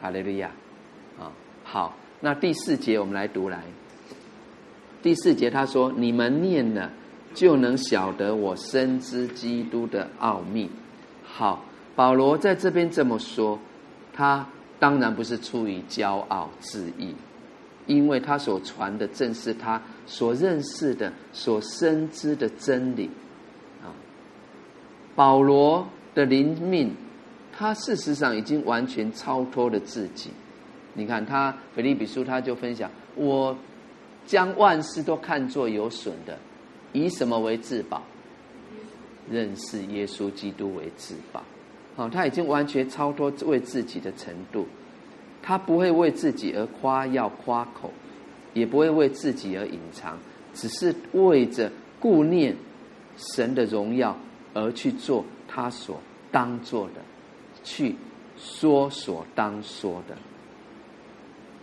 [0.00, 0.50] 哈利路亚
[1.16, 1.30] 啊！
[1.62, 3.62] 好，那第四节我们来读来。
[5.02, 6.90] 第四节他说：“你们念了，
[7.34, 10.70] 就能晓得我深知基督的奥秘。”
[11.24, 13.58] 好，保罗在这边这么说，
[14.12, 14.46] 他
[14.78, 17.14] 当然不是出于骄傲自义，
[17.86, 23.10] 因为他所传的正是他所认识的、所深知的真理
[23.82, 23.90] 啊。
[25.14, 25.86] 保罗。
[26.16, 26.96] 的灵命，
[27.52, 30.30] 他事实上已经完全超脱了自己。
[30.94, 33.54] 你看他腓立比书，他就分享：我
[34.26, 36.38] 将万事都看作有损的，
[36.92, 38.02] 以什么为至宝？
[39.30, 41.42] 认识耶稣基督为至宝。
[41.96, 44.66] 好，他已经完全超脱为自己的程度，
[45.42, 47.90] 他不会为自己而夸耀夸口，
[48.52, 50.18] 也不会为自己而隐藏，
[50.52, 52.54] 只是为着顾念
[53.16, 54.16] 神的荣耀
[54.52, 55.24] 而去做。
[55.48, 55.98] 他所
[56.30, 57.00] 当做的，
[57.64, 57.94] 去
[58.36, 60.14] 说所当说的，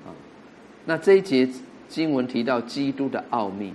[0.03, 0.09] 啊，
[0.85, 1.47] 那这一节
[1.93, 3.71] 经文提到基督的奥秘，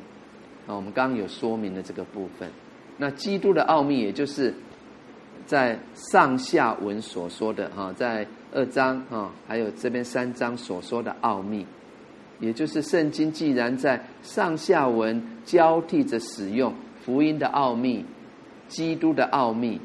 [0.66, 2.50] 啊，我们刚刚有说明了这个部分。
[2.96, 4.52] 那基督的奥秘，也就是
[5.46, 11.64] 在上下文所说的，哈，在二章啊，还有这边三章所说的奥秘，
[12.40, 18.04] 也就是圣经既然在上下文交替着使用福音的奥秘、
[18.66, 19.80] 基督的奥秘。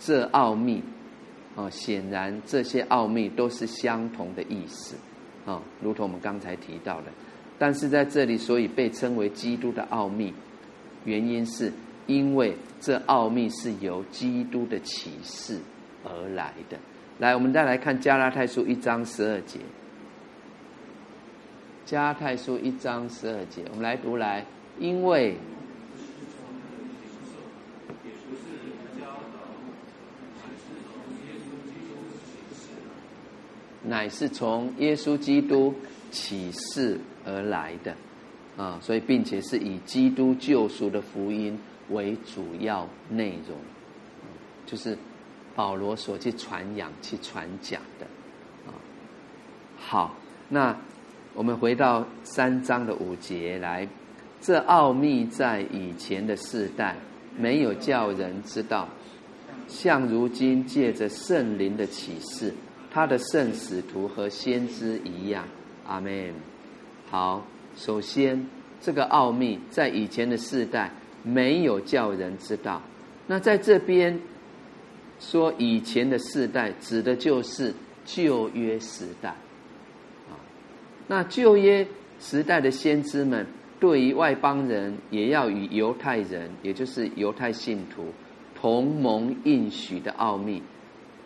[0.00, 0.82] 这奥秘，
[1.54, 4.96] 啊，显然这些奥秘都是相同的意思，
[5.50, 7.06] 啊，如同我们刚才提到的。
[7.58, 10.32] 但是在这里，所以被称为基督的奥秘，
[11.04, 11.72] 原因是
[12.06, 15.58] 因为这奥秘是由基督的启示
[16.04, 16.78] 而来的。
[17.18, 19.58] 来，我们再来看加拉太书一章十二节。
[21.84, 24.44] 加拉太书一章十二节，我们来读来，
[24.78, 25.36] 因为。
[33.82, 35.74] 乃是从耶稣基督
[36.10, 37.94] 启示而来的，
[38.56, 41.58] 啊，所以并且是以基督救赎的福音
[41.88, 43.56] 为主要内容，
[44.66, 44.96] 就是
[45.54, 48.06] 保罗所去传扬、去传讲的，
[48.66, 48.74] 啊，
[49.78, 50.14] 好，
[50.48, 50.76] 那
[51.34, 53.88] 我们回到三章的五节来，
[54.40, 56.96] 这奥秘在以前的世代
[57.38, 58.88] 没有叫人知道，
[59.68, 62.52] 像如今借着圣灵的启示，
[62.90, 65.44] 他的圣使徒和先知一样。
[65.86, 66.34] 阿门。
[67.08, 67.44] 好，
[67.76, 68.46] 首先
[68.80, 70.90] 这个奥秘在以前的世代
[71.22, 72.82] 没有叫人知道。
[73.26, 74.18] 那在这边
[75.18, 77.72] 说以前的世代，指的就是
[78.04, 79.30] 旧约时代。
[80.28, 80.34] 啊，
[81.06, 81.86] 那旧约
[82.20, 83.46] 时代的先知们。
[83.80, 88.04] 对于外邦人，也要与犹太人，也就是犹太信徒
[88.54, 90.62] 同盟应许的奥秘，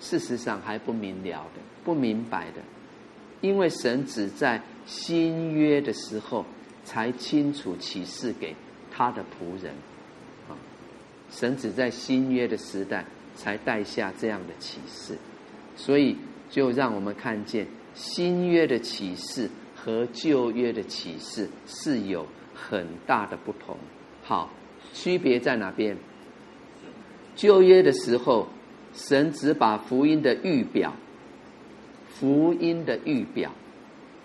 [0.01, 2.63] 事实上还不明了的，不明白的，
[3.41, 6.45] 因为神只在新约的时候
[6.85, 8.55] 才清楚启示给
[8.91, 9.73] 他的仆人，
[10.49, 10.57] 啊，
[11.31, 15.17] 神只在新约的时代才带下这样的启示，
[15.77, 16.17] 所以
[16.51, 22.27] 就让我们看见新约的启示和旧约的启示是有。
[22.57, 23.77] 很大的不同，
[24.23, 24.49] 好，
[24.95, 25.95] 区别在哪边？
[27.35, 28.49] 旧约的时候，
[28.95, 30.95] 神只把福音的预表，
[32.09, 33.51] 福音的预表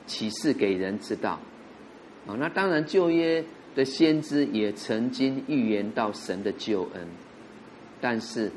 [0.05, 1.39] 启示给人知道。
[2.27, 3.43] 啊，那当然旧约
[3.75, 7.07] 的先知也曾经预言到神的救恩，
[7.99, 8.51] 但是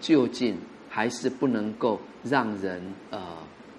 [0.00, 0.56] 究竟
[0.88, 3.20] 还是不能够让人呃，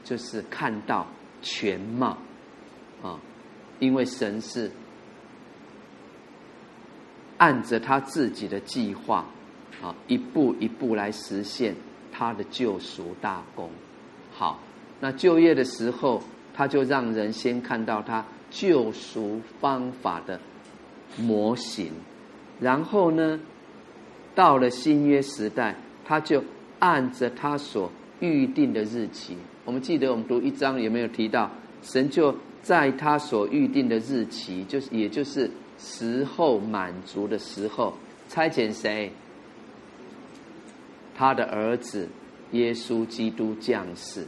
[0.04, 1.06] 就是看到
[1.42, 2.18] 全貌
[3.04, 3.20] 啊，
[3.80, 4.72] 因为神是。
[7.38, 9.26] 按着他自己的计划，
[9.86, 11.76] 啊，一步一步来实现
[12.12, 13.70] 他的救赎大功。
[14.34, 14.60] 好，
[15.00, 16.24] 那就业的时候，
[16.56, 20.40] 他就让人先看到他救赎方法的
[21.18, 21.92] 模型，
[22.60, 23.40] 然后呢，
[24.34, 26.44] 到了新约时代，他就
[26.80, 29.38] 按着他所预定的日期。
[29.66, 31.52] 我们记得我们读一章有没有提到，
[31.84, 35.52] 神就在他所预定的日期，就是也就是。
[35.78, 37.94] 时候满足的时候，
[38.30, 39.12] 差遣谁？
[41.16, 42.08] 他的儿子
[42.52, 44.26] 耶稣基督降世，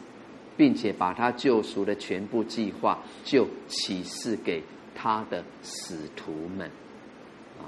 [0.55, 4.63] 并且把他救赎的全部计划就启示给
[4.95, 6.67] 他的使徒们。
[7.59, 7.67] 啊，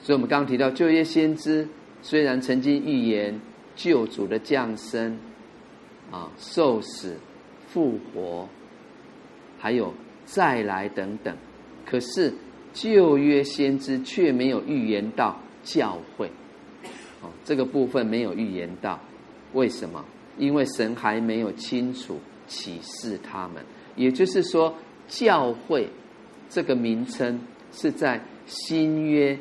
[0.00, 1.68] 所以我们刚刚提到旧约先知
[2.02, 3.40] 虽然曾经预言
[3.76, 5.18] 救主的降生、
[6.10, 7.16] 啊受死、
[7.68, 8.48] 复活，
[9.58, 9.92] 还有
[10.24, 11.36] 再来等等，
[11.86, 12.32] 可是。
[12.74, 16.28] 旧约先知却没有预言到教会，
[17.44, 18.98] 这个部分没有预言到，
[19.52, 20.04] 为什么？
[20.38, 23.64] 因为神还没有清楚启示他们。
[23.96, 24.74] 也就是说，
[25.06, 25.88] 教会
[26.48, 27.40] 这个名称
[27.72, 29.38] 是在新约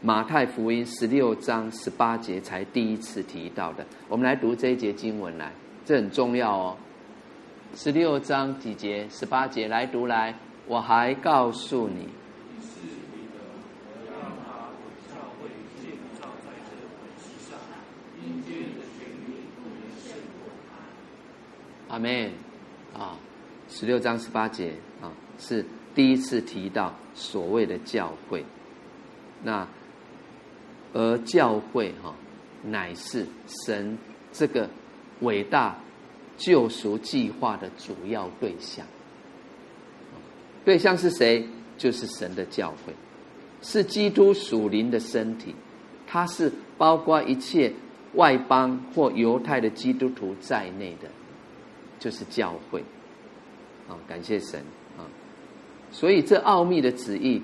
[0.00, 3.86] 马太福音十六章十八节才第一次提到的。
[4.08, 5.52] 我们来读这一节经文来，
[5.84, 6.76] 这很重要哦。
[7.74, 9.06] 十六章几节？
[9.10, 10.34] 十八节，来读来。
[10.66, 12.08] 我还告诉你，
[21.94, 22.28] 阿门
[22.92, 23.16] 啊，
[23.68, 25.64] 十六章十八节啊，是
[25.94, 28.44] 第一次提到所谓的教会。
[29.44, 29.64] 那
[30.92, 32.12] 而教会哈，
[32.64, 33.96] 乃是神
[34.32, 34.68] 这个
[35.20, 35.78] 伟大
[36.36, 38.84] 救赎计划的主要对象。
[40.64, 41.46] 对象是谁？
[41.78, 42.92] 就是神的教会，
[43.62, 45.54] 是基督属灵的身体，
[46.08, 47.72] 它是包括一切
[48.14, 51.08] 外邦或犹太的基督徒在内的，
[52.04, 52.84] 就是教会。
[53.88, 54.60] 啊，感谢神
[54.98, 55.08] 啊！
[55.90, 57.40] 所以这奥秘的旨意，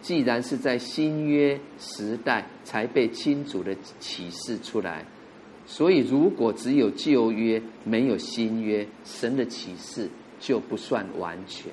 [0.00, 5.04] 既然是在新约时代才被清楚的启示出来，
[5.66, 10.08] 所以如果只有旧约没有新约，神的启示
[10.40, 11.70] 就不算完全。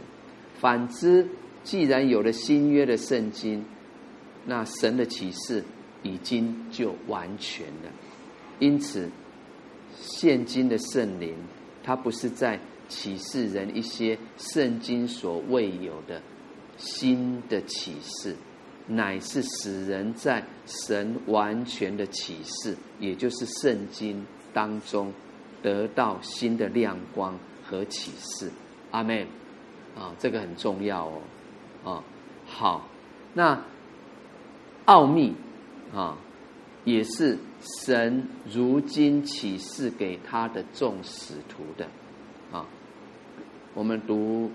[0.59, 1.25] 反之，
[1.63, 3.63] 既然有了新约的圣经，
[4.45, 5.63] 那神的启示
[6.03, 7.91] 已经就完全了。
[8.59, 9.09] 因此，
[9.95, 11.35] 现今的圣灵，
[11.89, 16.21] 它不是在启示人一些圣经所未有的
[16.77, 18.35] 新的启示，
[18.85, 24.23] 乃是使人在神完全的启示，也就是圣经
[24.53, 25.11] 当中
[25.63, 27.35] 得到新的亮光
[27.65, 28.51] 和启示。
[28.91, 29.25] 阿门。
[29.97, 31.21] 啊，这个很重要哦，
[31.83, 32.03] 啊，
[32.45, 32.87] 好，
[33.33, 33.59] 那
[34.85, 35.33] 奥秘
[35.91, 36.15] 啊，
[36.85, 41.87] 也是神如今启示给他的众使徒的
[42.51, 42.65] 啊。
[43.73, 44.51] 我们读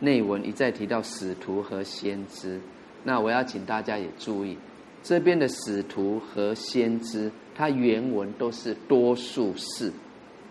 [0.00, 2.60] 内文一再提到使徒和先知，
[3.04, 4.56] 那我要请大家也注意，
[5.02, 9.92] 这边的使徒和先知，它原文都是多数式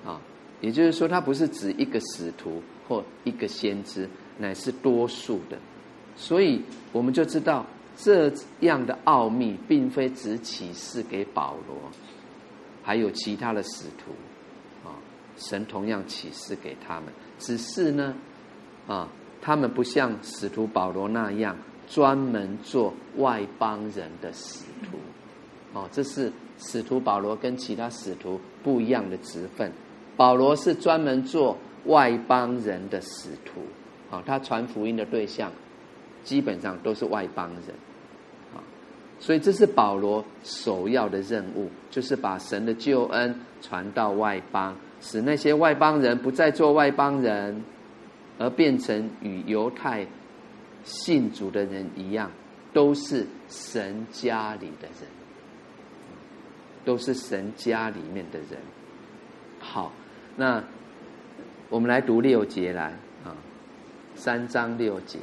[0.06, 0.22] 啊，
[0.62, 4.08] 也就是说，它不是指一个使徒或一个先知。
[4.38, 5.60] 乃是多数的，
[6.16, 6.60] 所以
[6.92, 7.64] 我们就知道
[8.04, 8.32] 这
[8.62, 11.78] 样的奥秘，并非只启示给保罗，
[12.82, 14.12] 还有其他的使徒
[14.84, 14.98] 啊，
[15.38, 17.14] 神同样启示给他们。
[17.38, 18.16] 只是呢，
[18.88, 19.08] 啊，
[19.40, 21.56] 他们不像使徒保罗那样
[21.88, 24.98] 专门做外邦人的使徒，
[25.74, 29.72] 哦，这是使徒保罗跟其他使徒不一样的职分。
[30.18, 33.62] 保罗是专门做外邦人的使徒，
[34.10, 35.52] 啊，他传福音的对象
[36.24, 37.76] 基本上都是外邦人，
[39.22, 44.76] 所以这是保罗首要的任务，就是把神的救恩传到外邦。
[45.00, 47.64] 使那些外邦人不再做外邦人，
[48.38, 50.06] 而变成与犹太
[50.84, 52.32] 信主的人一样，
[52.74, 55.10] 都是神家里的人，
[56.84, 58.60] 都是神家里面的人。
[59.60, 59.92] 好，
[60.36, 60.64] 那
[61.70, 62.94] 我们来读六节来
[63.24, 63.38] 啊，
[64.16, 65.18] 三章六节，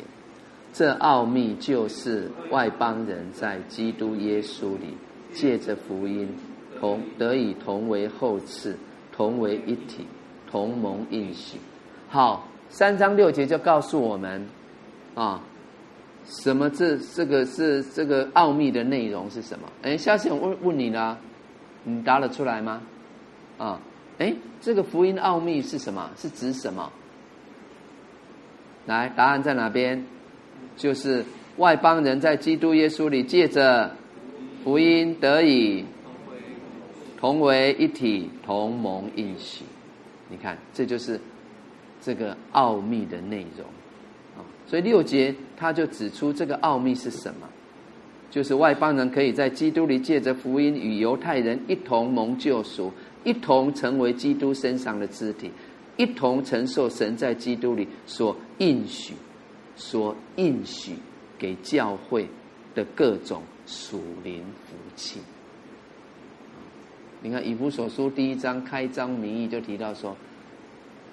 [0.72, 4.96] 这奥秘就是外邦人在基督耶稣里
[5.32, 6.28] 借着福音
[6.78, 8.74] 同得以同为后嗣。
[9.10, 10.06] 同为一体，
[10.48, 11.58] 同盟应许。
[12.08, 14.46] 好，三章六节就告诉我们
[15.16, 15.42] 啊，
[16.24, 19.68] 什么这这个是这个奥秘的内容是什么？
[19.82, 21.18] 哎，下次我问问你呢，
[21.82, 22.80] 你答得出来吗？
[23.58, 23.80] 啊，
[24.18, 26.08] 哎，这个福音奥秘是什么？
[26.16, 26.92] 是指什么？
[28.86, 30.06] 来，答案在哪边？
[30.78, 31.22] 就是
[31.58, 33.94] 外邦人在基督耶稣里借着
[34.64, 35.84] 福音得以。
[37.20, 39.64] 同为一体，同蒙应许。
[40.30, 41.20] 你看，这就是
[42.00, 43.66] 这个奥秘的内容
[44.36, 44.46] 啊。
[44.68, 47.48] 所以六节他就指出这个奥秘是什么，
[48.30, 52.92] 就是外邦人可以在基督里借着福音与犹太人一同蒙救赎，
[53.24, 55.50] 一同成为基督身上的肢体，
[55.96, 59.14] 一同承受神在基督里所应许、
[59.78, 60.96] 所应许
[61.38, 62.28] 给教会
[62.74, 65.20] 的各种属灵福气。
[67.22, 70.14] 你看《以弗所书》第一章开章明义就提到说，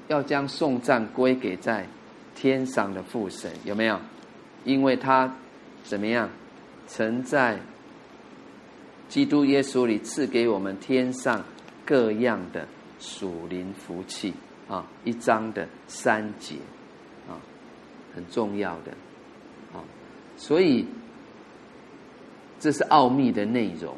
[0.07, 1.88] 要将颂赞归给在
[2.36, 3.99] 天上的父神，有没有？
[4.66, 5.34] 因为他
[5.84, 6.30] 怎么样，
[6.88, 7.59] 曾在
[9.07, 11.43] 基督耶稣里赐给我们天上
[11.86, 12.68] 各样的
[12.99, 14.34] 属灵福气
[14.68, 14.86] 啊！
[15.03, 16.55] 一章的三节，
[18.16, 18.91] 很重要的
[19.74, 19.84] 啊，
[20.38, 20.86] 所以
[22.59, 23.93] 这是奥秘的内容。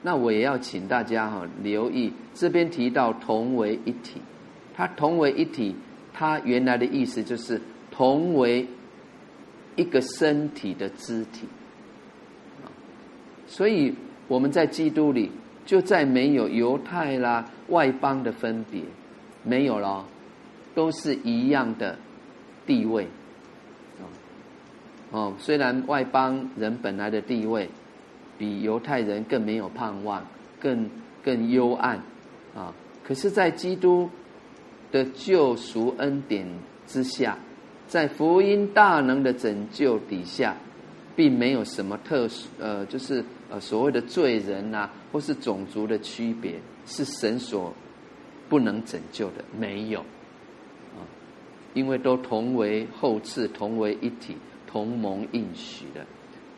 [0.00, 4.22] 那我也要请大家哈留意，这边提到同为一体，
[4.74, 5.74] 它同为一体，
[6.14, 7.60] 它原来的意思就是
[7.90, 8.66] 同为
[9.74, 11.46] 一个身体的肢体，
[12.62, 12.70] 啊
[13.48, 13.92] 所以
[14.28, 15.32] 我们在基督里
[15.66, 18.80] 就再没有犹太啦、外邦的分别，
[19.42, 20.06] 没有了，
[20.76, 21.98] 都是一样的
[22.64, 23.08] 地位。
[25.10, 27.68] 哦，虽然外邦人本来的地位。
[28.38, 30.24] 比犹太人更没有盼望，
[30.60, 30.88] 更
[31.24, 32.00] 更幽暗，
[32.54, 32.72] 啊！
[33.02, 34.08] 可是，在基督
[34.92, 36.46] 的救赎恩典
[36.86, 37.36] 之下，
[37.88, 40.56] 在福音大能的拯救底下，
[41.16, 46.54] 并没有什么特殊，呃，就是呃所谓的罪人呐、或是种族的区别，
[46.86, 47.74] 是神所
[48.48, 51.02] 不能拯救的，没有，啊！
[51.74, 54.36] 因为都同为后嗣，同为一体，
[54.68, 56.06] 同蒙应许的，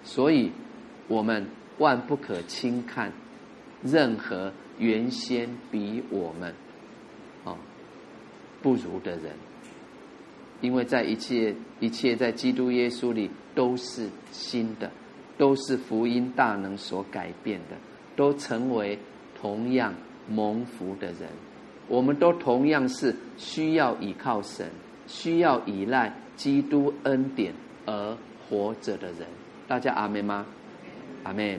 [0.05, 0.51] 所以
[1.09, 1.47] 我们。
[1.79, 3.11] 万不可轻看
[3.83, 6.53] 任何原先比我们
[7.43, 7.57] 啊
[8.61, 9.33] 不如的人，
[10.61, 14.91] 因为在一切一切在基督耶稣里都是新的，
[15.39, 17.77] 都是福音大能所改变的，
[18.15, 18.99] 都成为
[19.41, 19.95] 同样
[20.29, 21.31] 蒙福的人。
[21.89, 24.69] 我们都同样是需要依靠神，
[25.07, 27.55] 需要依赖基督恩典
[27.91, 28.17] 而
[28.49, 29.27] 活着的人。
[29.67, 30.47] 大家阿门吗？
[31.25, 31.59] 阿门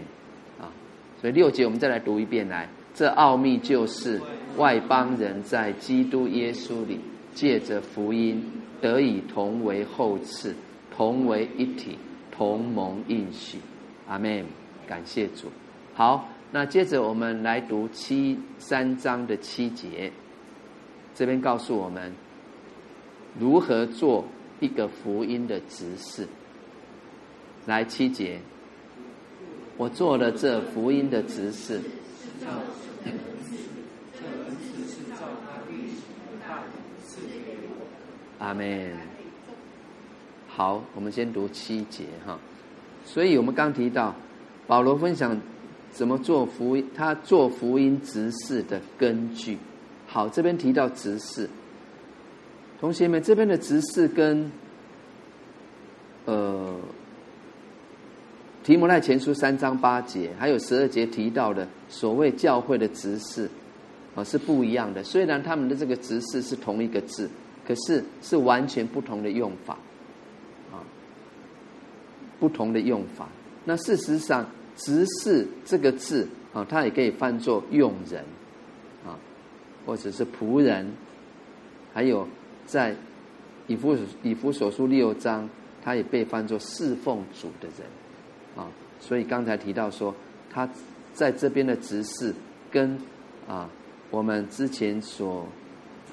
[0.59, 0.71] 啊！
[1.19, 4.21] 所以六节我们再来读一遍来，这奥秘就是
[4.57, 6.99] 外邦人在基督耶稣里
[7.33, 8.43] 借着福音
[8.79, 10.53] 得以同为后嗣，
[10.95, 11.97] 同为一体，
[12.31, 13.57] 同盟应许。
[14.07, 14.45] 阿门！
[14.87, 15.47] 感谢主。
[15.93, 20.11] 好，那接着我们来读七三章的七节，
[21.13, 22.11] 这边告诉我们
[23.39, 24.25] 如何做
[24.61, 26.25] 一个福音的执事。
[27.65, 28.39] 来七节。
[29.77, 31.81] 我做了这福音的执事。
[38.39, 38.91] 阿门。
[40.47, 42.37] 好，我们先读七节哈。
[43.05, 44.13] 所以我们刚提到
[44.67, 45.39] 保罗分享
[45.91, 49.57] 怎么做福音，他做福音执事的根据。
[50.05, 51.49] 好，这边提到执事，
[52.81, 54.51] 同学们这边的执事跟
[56.25, 56.75] 呃，
[58.63, 63.47] 提摩太前书三章八节，还有十二节提到的所谓教会的执事
[64.15, 65.03] 啊，是不一样的。
[65.03, 67.29] 虽然他们的这个执事是同一个字，
[67.67, 69.77] 可是是完全不同的用法
[70.71, 70.81] 啊，
[72.39, 73.29] 不同的用法。
[73.63, 74.43] 那事实上，
[74.75, 78.23] 执事这个字啊，它也可以翻作用人
[79.05, 79.13] 啊，
[79.85, 80.91] 或者是仆人，
[81.93, 82.27] 还有
[82.71, 82.95] 在
[83.67, 85.49] 以弗以弗所书六章，
[85.83, 87.85] 他也被翻作侍奉主的人
[88.55, 88.71] 啊。
[89.01, 90.15] 所以刚才提到说，
[90.49, 90.67] 他
[91.13, 92.33] 在这边的执事
[92.71, 92.97] 跟
[93.47, 93.69] 啊
[94.09, 95.45] 我们之前所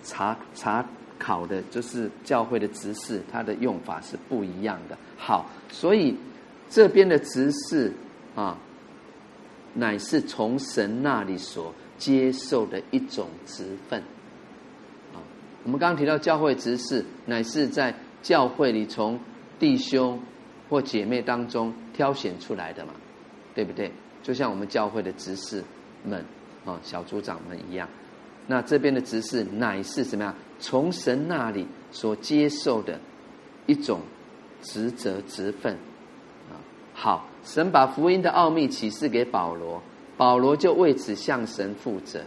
[0.02, 0.84] 查查
[1.18, 4.98] 考的，就是教会的执事，它的用法是不一样的。
[5.16, 6.16] 好，所以。
[6.70, 7.90] 这边的执事
[8.34, 8.58] 啊，
[9.72, 14.02] 乃是从神那里所接受的一种职分。
[15.64, 19.18] 我们刚刚提到教会执事，乃是在教会里从
[19.58, 20.20] 弟兄
[20.68, 22.92] 或姐妹当中挑选出来的嘛，
[23.54, 23.90] 对不对？
[24.22, 25.62] 就像我们教会的执事
[26.04, 26.24] 们
[26.64, 27.88] 啊，小组长们一样。
[28.46, 30.34] 那这边的执事乃是什么样？
[30.58, 32.98] 从神那里所接受的
[33.66, 34.00] 一种
[34.62, 35.76] 职责职分。
[36.94, 39.80] 好，神把福音的奥秘启示给保罗，
[40.16, 42.20] 保罗就为此向神负责。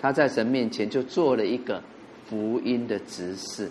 [0.00, 1.82] 他在神面前就做了一个
[2.26, 3.70] 福音的执事，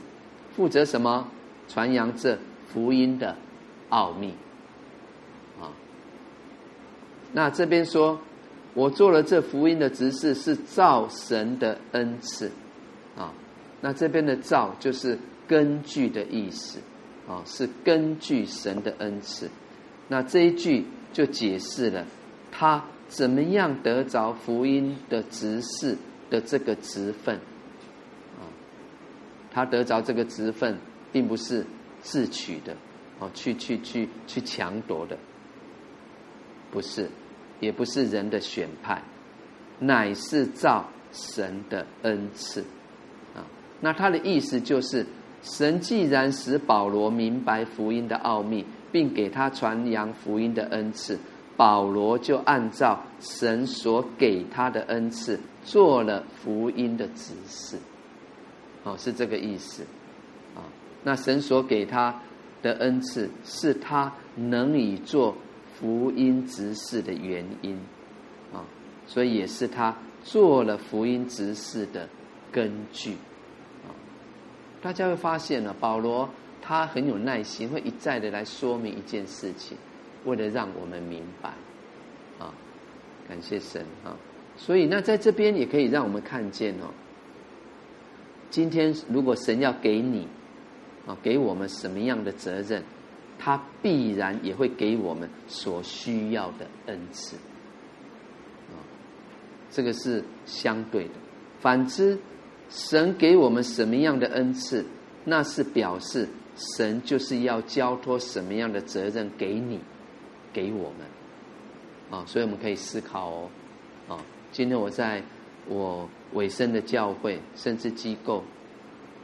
[0.56, 1.28] 负责什么？
[1.68, 2.38] 传扬这
[2.68, 3.36] 福音的
[3.90, 4.34] 奥秘。
[5.60, 5.72] 啊，
[7.32, 8.20] 那这边说，
[8.74, 12.52] 我做了这福音的执事，是造神的恩赐。
[13.18, 13.34] 啊，
[13.82, 16.80] 那这边的“造”就是根据的意思。
[17.26, 19.50] 啊，是根据神的恩赐。
[20.10, 22.06] 那这一句就解释了
[22.52, 25.98] 他怎么样得着福音的执事
[26.30, 27.40] 的这个职分，
[29.54, 30.78] 他得着这个职分，
[31.12, 31.66] 并不是
[32.02, 32.76] 自取的，
[33.20, 35.18] 哦，去去去去强夺的，
[36.72, 37.10] 不是，
[37.60, 39.02] 也不是人的选派，
[39.80, 42.62] 乃是照神的恩赐
[43.36, 43.46] 啊。
[43.80, 45.06] 那他的意思就是，
[45.42, 48.66] 神既然使保罗明白福音的奥秘。
[48.94, 51.18] 并给他传扬福音的恩赐，
[51.58, 57.76] 保罗就按照神所给他的恩赐做了福音的指示，
[58.84, 59.84] 哦，是这个意思，
[60.56, 60.64] 啊，
[61.04, 62.20] 那神所给他
[62.62, 65.36] 的恩赐是他能以做
[65.80, 67.78] 福音执事的原因，
[68.54, 68.64] 啊，
[69.08, 72.08] 所以也是他做了福音执事的
[72.52, 73.14] 根据，
[73.84, 73.90] 啊，
[74.82, 76.30] 大家会发现呢，保罗。
[76.66, 79.78] 他很有耐心，会一再的来说明一件事情，
[80.24, 81.50] 为了让我们明白，
[82.40, 82.54] 啊，
[83.28, 84.16] 感谢神啊！
[84.56, 86.88] 所以那在这边也可以让我们看见哦，
[88.54, 90.28] 今天如果神要给你
[91.08, 92.84] 啊，给我们什么样的责任，
[93.40, 97.36] 他必然也会给我们所需要的恩赐，
[98.70, 98.78] 啊，
[99.72, 101.14] 这个是相对的。
[101.60, 102.20] 反之，
[102.70, 104.86] 神给我们什么样的恩赐，
[105.26, 106.30] 那是表示。
[106.56, 109.80] 神就是要交托什么样的责任给你，
[110.54, 111.00] 给我们，
[112.12, 113.50] 啊，所以我们可以思考哦，
[114.08, 115.24] 啊，今天我在
[115.68, 118.44] 我委身的教会，甚至机构，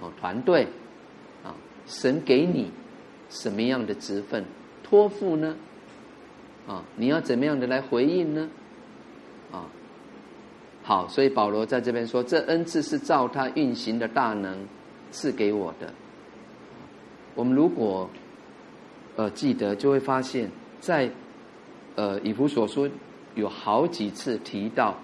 [0.02, 0.68] 哦，团队，
[1.44, 1.56] 啊，
[1.86, 2.72] 神给你
[3.30, 4.46] 什么样的职分
[4.84, 5.56] 托付呢？
[6.68, 8.50] 啊，你要怎么样的来回应呢？
[9.52, 9.66] 啊，
[10.84, 14.68] 好，所以保罗在这边说，这恩赐是照他运行的大能
[15.12, 15.92] 赐给我的。
[17.36, 18.10] 我们如果
[19.16, 21.10] 呃记得，就会发现，在
[21.96, 22.90] 呃以弗所书
[23.34, 24.96] 有好几次提到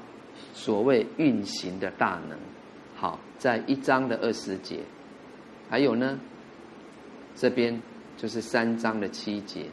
[0.56, 2.40] 所谓运行的大能。
[2.96, 4.80] 好，在一章的二十节，
[5.70, 6.18] 还有呢，
[7.36, 7.80] 这边
[8.16, 9.66] 就是三章的七节，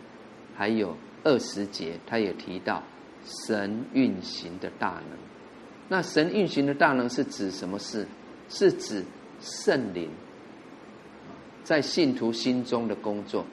[0.57, 2.83] 还有二十节，他也提到
[3.25, 5.17] 神运行的大能。
[5.89, 8.07] 那神运行的大能是指什么事？
[8.49, 9.05] 是指
[9.41, 10.11] 圣灵。
[11.63, 13.47] 在信徒心中的工作，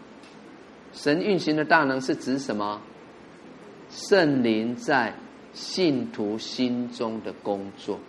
[0.93, 2.81] 神运行的大能是指什么？
[3.91, 5.13] 圣灵在
[5.53, 7.99] 信徒心中的工作。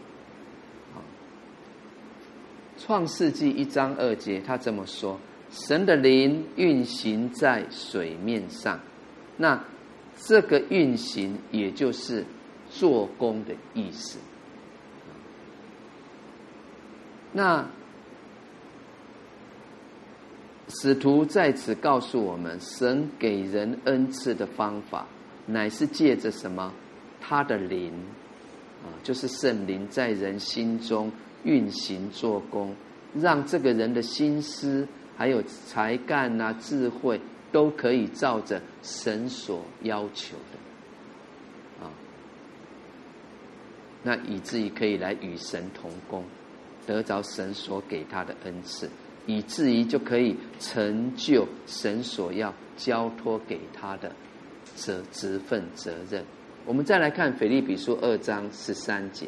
[2.78, 5.18] 创世纪一章二节，他这么说：
[5.50, 8.80] 神的灵运行在水面上，
[9.36, 9.64] 那
[10.16, 12.24] 这个运行也就是
[12.70, 14.18] 做工的意思。
[17.32, 17.66] 那。
[20.72, 25.04] 使徒在此告诉我们，神给人恩赐的方法，
[25.46, 26.72] 乃是借着什么？
[27.20, 27.92] 他的灵
[28.82, 31.12] 啊，就是圣灵在人心中
[31.44, 32.74] 运行做工，
[33.14, 37.20] 让这个人的心思还有才干啊、智慧
[37.52, 41.92] 都可以照着神所要求的，啊，
[44.02, 46.24] 那以至于可以来与神同工，
[46.86, 48.88] 得着神所给他的恩赐，
[49.26, 54.10] 以至于就可以成就神所要交托给他的
[54.74, 56.24] 责职分责任。
[56.66, 59.26] 我们再来看腓立比书二章十三节，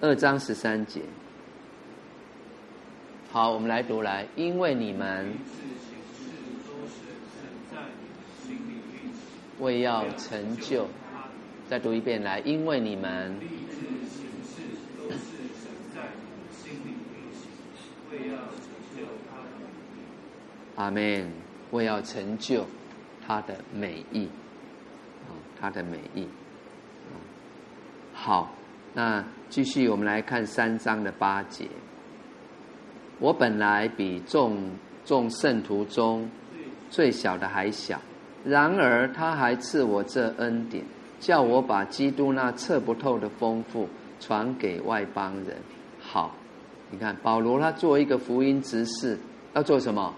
[0.00, 1.00] 二章十三节。
[3.32, 5.34] 好，我们来读来，因为你们
[9.58, 10.86] 为要成就，
[11.68, 13.34] 再读一遍来，因为你们
[20.76, 21.32] 阿门，
[21.72, 22.64] 为要成就
[23.26, 24.28] 他的美意，
[25.26, 27.16] 啊，他的美意，啊
[28.12, 28.50] 好，
[28.92, 31.68] 那继续我们来看三章的八节。
[33.20, 34.58] 我本来比众
[35.04, 36.28] 众圣徒中
[36.90, 38.00] 最小的还小，
[38.44, 40.84] 然而他还赐我这恩典，
[41.20, 43.88] 叫我把基督那测不透的丰富
[44.20, 45.56] 传给外邦人。
[46.00, 46.34] 好，
[46.90, 49.18] 你看保罗他作为一个福音执事，
[49.54, 50.14] 要做什么？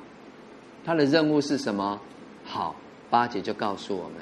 [0.85, 2.01] 他的任务是什么？
[2.45, 2.75] 好，
[3.17, 4.17] 八节就告诉我们，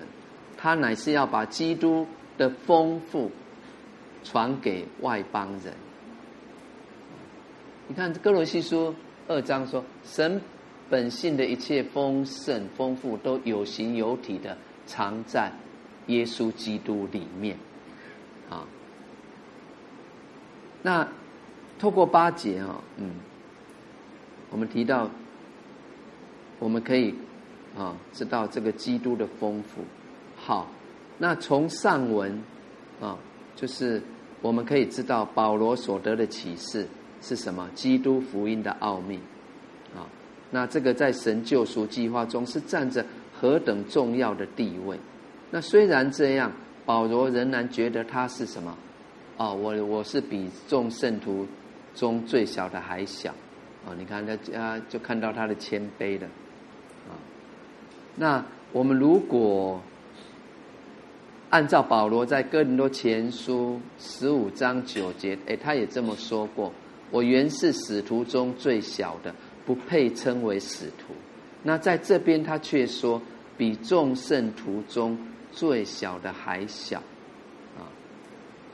[0.56, 2.06] 他乃是要把基督
[2.38, 3.28] 的丰富
[4.22, 5.74] 传给外邦人。
[7.88, 8.94] 你看哥罗西书
[9.26, 10.40] 二章说，神
[10.88, 15.50] 本性的一切丰盛丰富都有形有体的藏在
[16.06, 17.56] 耶稣基督里面，
[18.48, 18.64] 啊，
[20.82, 21.08] 那
[21.80, 23.10] 透过八节啊，嗯，
[24.52, 25.10] 我们提到，
[26.60, 27.12] 我们可以
[27.76, 29.82] 啊知道这个基督的丰富。
[30.36, 30.68] 好，
[31.18, 32.42] 那从上文
[33.00, 33.18] 啊，
[33.56, 34.02] 就是
[34.42, 36.86] 我们可以知道保罗所得的启示。
[37.26, 37.66] 是什么？
[37.74, 39.16] 基督福音的奥秘，
[39.96, 40.04] 啊，
[40.50, 43.02] 那这个在神救赎计划中是占着
[43.32, 45.00] 何等重要的地位？
[45.50, 46.52] 那虽然这样，
[46.84, 48.76] 保罗仍然觉得他是什么？
[49.38, 51.46] 哦，我我是比众圣徒
[51.94, 53.30] 中最小的还小，
[53.86, 56.28] 啊，你看他啊，就看到他的谦卑了，
[58.16, 59.80] 那我们如果
[61.50, 66.72] 按照保罗在哥林多前书十五章九节，哎，他也这么说过。
[67.10, 69.32] 我原是使徒中最小的，
[69.64, 71.14] 不配称为使徒。
[71.62, 73.22] 那在这边，他却说
[73.56, 75.16] 比众圣徒中
[75.52, 76.98] 最小的还小。
[77.78, 77.86] 啊，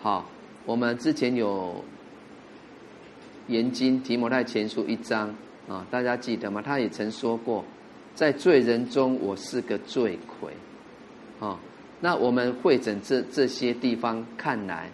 [0.00, 0.30] 好，
[0.64, 1.84] 我们之前有
[3.48, 5.34] 研经提摩太前书一章
[5.68, 6.62] 啊，大家记得吗？
[6.62, 7.62] 他也曾说过，
[8.20, 10.52] 在罪人中我是个罪魁。
[11.40, 11.58] 啊，
[12.02, 14.90] 那我们会诊这这些地方看来，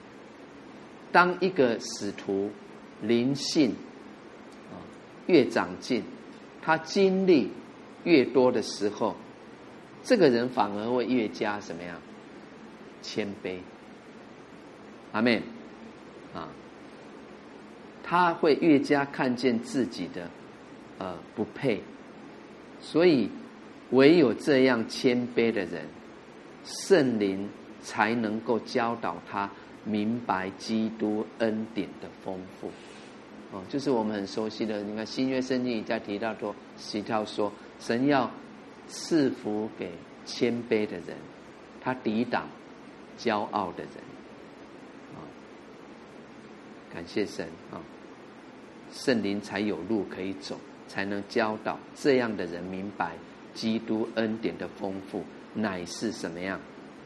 [1.10, 2.48] 当一个使徒。
[3.02, 3.72] 灵性
[4.72, 4.80] 啊，
[5.26, 6.02] 越长进，
[6.62, 7.50] 他经历
[8.04, 9.14] 越多的时候，
[10.02, 12.00] 这个人反而会越加什么样？
[13.02, 13.58] 谦卑。
[15.12, 15.42] 阿门。
[16.32, 16.48] 啊，
[18.02, 20.30] 他会越加看见自己的
[20.98, 21.82] 呃不配，
[22.86, 23.28] 所以
[23.90, 25.84] 唯有这样谦卑的人，
[26.62, 27.48] 圣灵
[27.82, 29.50] 才能够教导他
[29.84, 32.70] 明白基督恩典的丰富。
[33.50, 38.30] 哦，就是我们很熟悉的，你看新约圣经在提到说，提到说，神要
[38.86, 39.90] 赐福给
[40.24, 41.16] 谦卑的人，
[41.80, 42.48] 他抵挡
[43.18, 43.92] 骄傲的人。
[45.16, 45.18] 啊，
[46.94, 47.82] 感谢神啊，
[48.92, 50.56] 圣灵才有路可以走，
[50.88, 53.12] 才能教导这样的人明白
[53.54, 55.24] 基督恩典的丰富
[55.54, 56.60] 乃是什么样，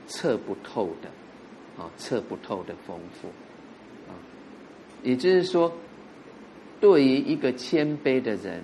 [0.06, 3.28] 测不透的，啊，测不透的丰富，
[4.08, 4.14] 啊，
[5.02, 5.72] 也就是说。
[6.80, 8.62] 对于一个谦卑的人，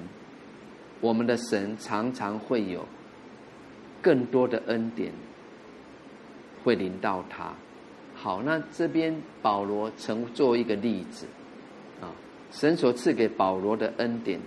[1.02, 2.82] 我们的神常常会有
[4.00, 5.12] 更多的恩典
[6.64, 7.52] 会临到他。
[8.14, 11.26] 好，那这边保罗曾做一个例子
[12.00, 12.08] 啊，
[12.50, 14.40] 神所赐给保罗的恩典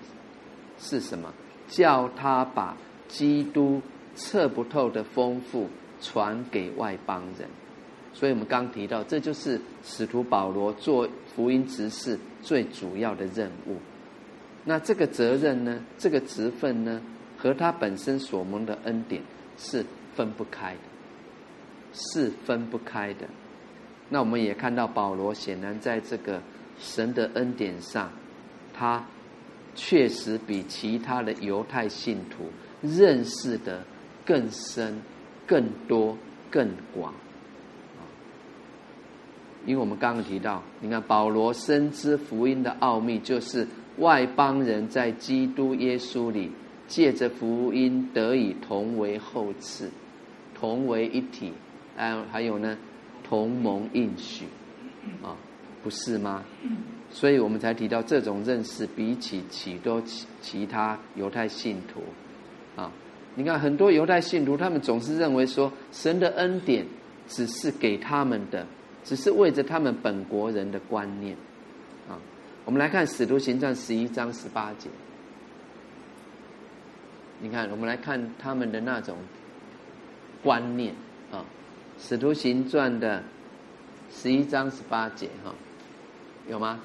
[0.80, 1.32] 是什么？
[1.68, 2.76] 叫他把
[3.08, 3.82] 基督
[4.16, 5.68] 测不透的丰富
[6.02, 7.48] 传给外邦人。
[8.12, 13.78] 所以我们刚提到，这就是使徒保罗做福音执事最主要的任务。
[14.66, 17.02] 那这个责任呢，这个职分呢，
[17.38, 19.22] 和他本身所蒙的恩典
[19.58, 20.80] 是分不开的，
[21.94, 23.28] 是分不开的。
[24.10, 26.42] 那我们也看到保罗显然在这个
[26.80, 28.12] 神的恩典上，
[28.74, 29.06] 他
[29.82, 32.44] 确实比其他的犹太信徒
[32.82, 33.82] 认识的
[34.26, 35.02] 更深、
[35.48, 36.18] 更多、
[36.52, 37.14] 更广。
[39.66, 43.66] 因为我们刚刚提到，你看保罗深知福音的奥秘，就是
[43.98, 46.52] 外邦人在基督耶稣里
[46.88, 49.86] 借着福音得以同为后嗣，
[50.54, 51.54] 同为一体，
[51.96, 52.78] 还还有呢，
[53.24, 54.46] 同盟应许，
[55.24, 55.38] 啊，
[55.84, 56.44] 不是吗？
[57.12, 62.02] 所以我们才提到这种认识，比起许多其其他犹太信徒，
[62.80, 62.92] 啊，
[63.36, 66.86] 你看很多犹太信徒，他们总是认为说，神的恩典
[67.28, 68.66] 只是给他们的，
[69.04, 71.36] 只是为着他们本国人的观念，
[72.08, 72.20] 啊，
[72.64, 74.88] 我们来看《使徒行传》十一章十八节，
[77.42, 79.18] 你看，我们来看他们的那种
[80.44, 80.94] 观念，
[81.32, 81.44] 啊，
[82.08, 83.24] 《使徒行传》的
[84.12, 85.54] 十一章十八节，哈，
[86.48, 86.80] 有吗？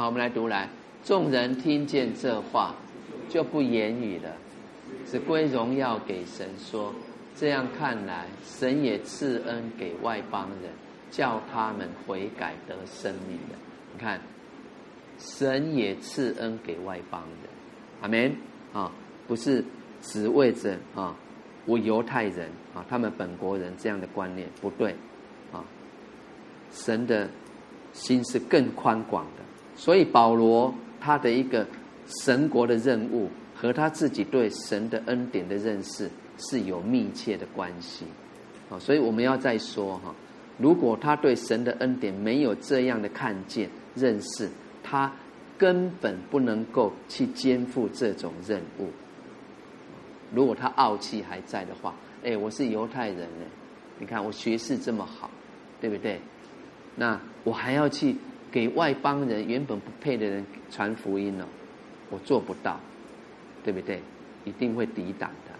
[0.00, 0.66] 好，我们来读来。
[1.04, 2.74] 众人听见这话，
[3.28, 4.34] 就不言语了，
[5.06, 6.94] 只归荣耀给神说。
[7.36, 10.72] 这样看来，神也赐恩给外邦人，
[11.10, 13.56] 叫他们悔改得生命的。
[13.92, 14.18] 你看，
[15.18, 17.50] 神也赐恩给外邦人。
[18.00, 18.34] 阿门
[18.72, 18.90] 啊，
[19.28, 19.62] 不是
[20.00, 21.14] 只为着啊，
[21.66, 24.96] 我犹太人啊，他们本国人这样的观念不对
[25.52, 25.62] 啊。
[26.72, 27.28] 神的
[27.92, 29.44] 心是更宽广的。
[29.80, 31.66] 所以保罗他的一个
[32.22, 38.04] 神国的任务和他自己对神的恩典的认识是有密切的关系，
[38.68, 40.14] 啊，所以我们要再说哈，
[40.58, 44.50] 如果他对神的恩典没有这样的看见认识，
[44.82, 45.10] 他
[45.56, 48.88] 根本不能够去肩负这种任务。
[50.34, 53.46] 如果他傲气还在的话，哎，我是犹太人呢，
[53.98, 55.30] 你看我学识这么好，
[55.80, 56.20] 对不对？
[56.96, 58.14] 那我还要去。
[58.50, 61.46] 给外邦人原本不配的人传福音了，
[62.10, 62.80] 我做不到，
[63.62, 64.00] 对不对？
[64.44, 65.54] 一定会抵挡的。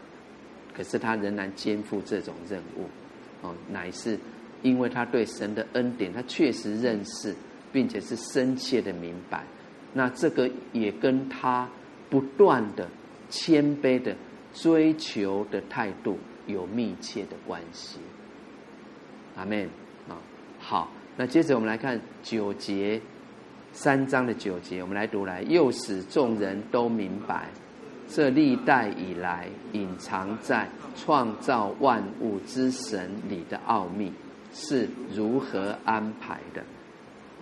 [0.75, 2.87] 可是他仍然肩负这种任务，
[3.43, 4.19] 哦，乃是
[4.63, 7.35] 因为他对神的恩典，他确实认识，
[7.73, 9.45] 并且是深切的明白。
[9.93, 11.69] 那这个也跟他
[12.09, 12.89] 不断的
[13.29, 14.17] 谦卑的
[14.55, 17.99] 追求的态度有密切的关系。
[19.37, 19.69] 阿门
[20.09, 20.17] 啊，
[20.59, 20.91] 好。
[21.21, 22.99] 那接着我们来看九节，
[23.75, 27.51] 三章的九节，我们来读来，又使众人都明白，
[28.09, 30.67] 这历代以来隐藏在
[30.97, 34.11] 创造万物之神里的奥秘
[34.55, 36.63] 是如何安排的。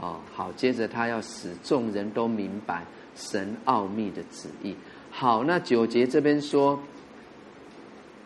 [0.00, 2.82] 哦，好，接着他要使众人都明白
[3.14, 4.74] 神奥秘的旨意。
[5.08, 6.76] 好，那九节这边说。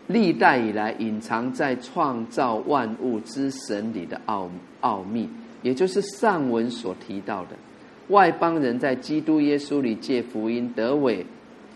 [0.09, 4.51] 历代以来隐藏在创造万物之神里的奥
[4.81, 5.31] 奥秘，
[5.63, 7.57] 也就是上文所提到的
[8.09, 11.25] 外邦人在基督耶稣里借福音得为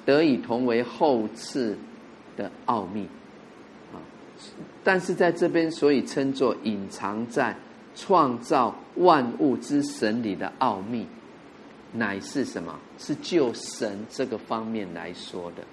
[0.04, 1.78] 得以同为后赐
[2.36, 3.08] 的奥秘
[3.92, 4.02] 啊。
[4.84, 7.56] 但是在这边，所以称作隐藏在
[7.94, 11.06] 创造万物之神里的奥秘，
[11.92, 12.78] 乃是什么？
[12.98, 15.64] 是就神这个方面来说的。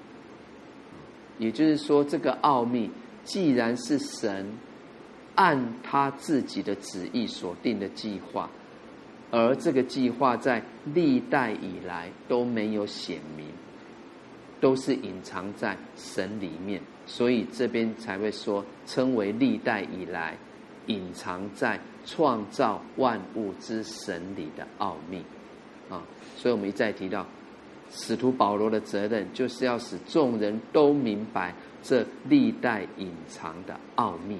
[1.39, 2.89] 也就是说，这个奥秘
[3.23, 4.53] 既然是神
[5.35, 8.49] 按他自己的旨意所定的计划，
[9.31, 10.63] 而这个计划在
[10.93, 13.47] 历代以来都没有显明，
[14.59, 20.37] 都是隐藏在神里面，所以这边才会说称为历代以来
[20.87, 25.23] 隐藏在创造万物之神里的奥秘
[25.89, 26.03] 啊。
[26.37, 27.25] 所以我们一再提到。
[27.95, 31.53] 使徒保罗的责任就是要使众人都明白
[31.83, 34.39] 这历代隐藏的奥秘，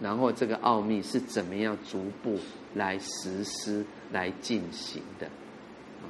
[0.00, 2.38] 然后这个奥秘是怎么样逐步
[2.74, 6.08] 来实施、来进行的，啊，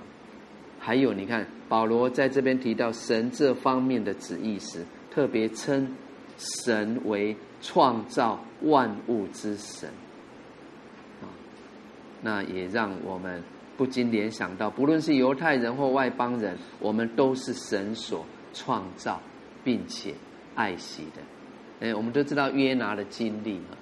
[0.78, 5.95] 还有你看保罗在这边提到神这方面的旨意时，特别称
[6.38, 9.88] 神为创造万物之神，
[11.20, 11.28] 啊，
[12.22, 13.43] 那也让我们。
[13.76, 19.18] 不禁联想到，不论是犹太人或外邦人，我们都是神所创造
[19.64, 20.12] 并且
[20.55, 21.22] 爱惜的。
[21.80, 23.72] 哎，我们都知道约拿的经历啊。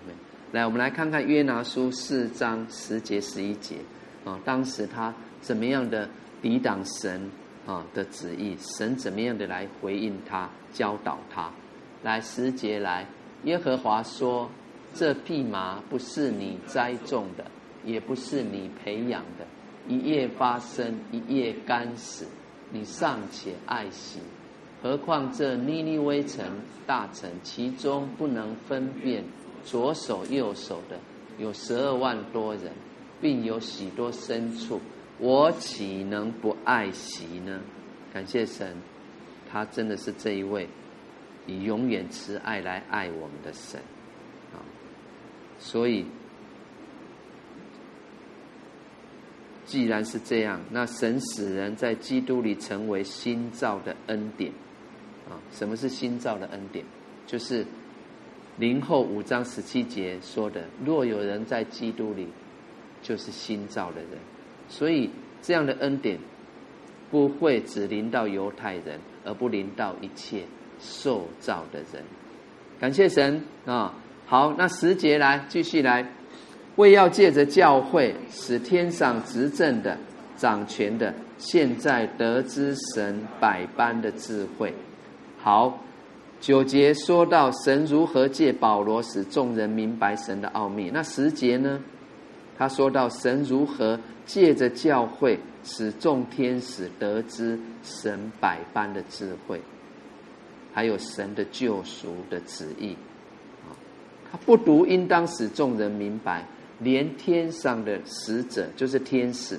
[0.52, 3.76] 来，我们来看看约拿书四章十节十一节
[4.24, 6.08] 啊，当时他怎么样的
[6.40, 7.30] 抵挡神
[7.66, 11.50] 啊的旨意，神怎么样的来回应他、教导他。
[12.02, 13.04] 来，十节来，
[13.44, 14.48] 耶和华说
[14.94, 17.44] ：“这匹马不是你栽种的，
[17.84, 19.44] 也不是你培养的。”
[19.88, 22.26] 一夜发生，一夜干死，
[22.70, 24.20] 你尚且爱惜，
[24.82, 26.46] 何况这尼尼微城
[26.86, 29.24] 大臣，其中不能分辨
[29.64, 30.98] 左手右手的
[31.36, 32.72] 有十二万多人，
[33.20, 34.80] 并有许多牲畜，
[35.18, 37.60] 我岂能不爱惜呢？
[38.12, 38.76] 感谢神，
[39.50, 40.68] 他真的是这一位
[41.46, 43.80] 以永远慈爱来爱我们的神
[44.52, 44.62] 啊！
[45.58, 46.06] 所以。
[49.66, 54.50] 既然是这样，那神使人在基督里成为新造的恩典
[55.28, 55.38] 啊？
[55.52, 56.84] 什么是新造的恩典？
[57.26, 57.64] 就是
[58.56, 62.28] 林后五章十七节说的：若有人在基督里，
[63.02, 64.10] 就是新造的人。
[64.68, 65.10] 所以
[65.40, 66.18] 这样的恩典
[67.10, 70.42] 不会只临到犹太人，而不临到一切
[70.80, 72.02] 受造的人。
[72.80, 73.94] 感谢神啊！
[74.26, 76.06] 好，那十节来继续来。
[76.76, 79.98] 为要借着教会，使天上执政的、
[80.36, 84.72] 掌权的，现在得知神百般的智慧。
[85.40, 85.78] 好，
[86.40, 90.90] 九节说到神如何借保罗使众人明白神的奥秘。
[90.92, 91.80] 那十节呢？
[92.58, 99.60] 他说到神如何借着教会，使众天使得知神百般的智慧，
[100.74, 102.96] 还有神的救赎的旨意。
[103.62, 103.70] 啊，
[104.30, 106.44] 他不独应当使众人明白。
[106.80, 109.58] 连天上的使者，就是天使，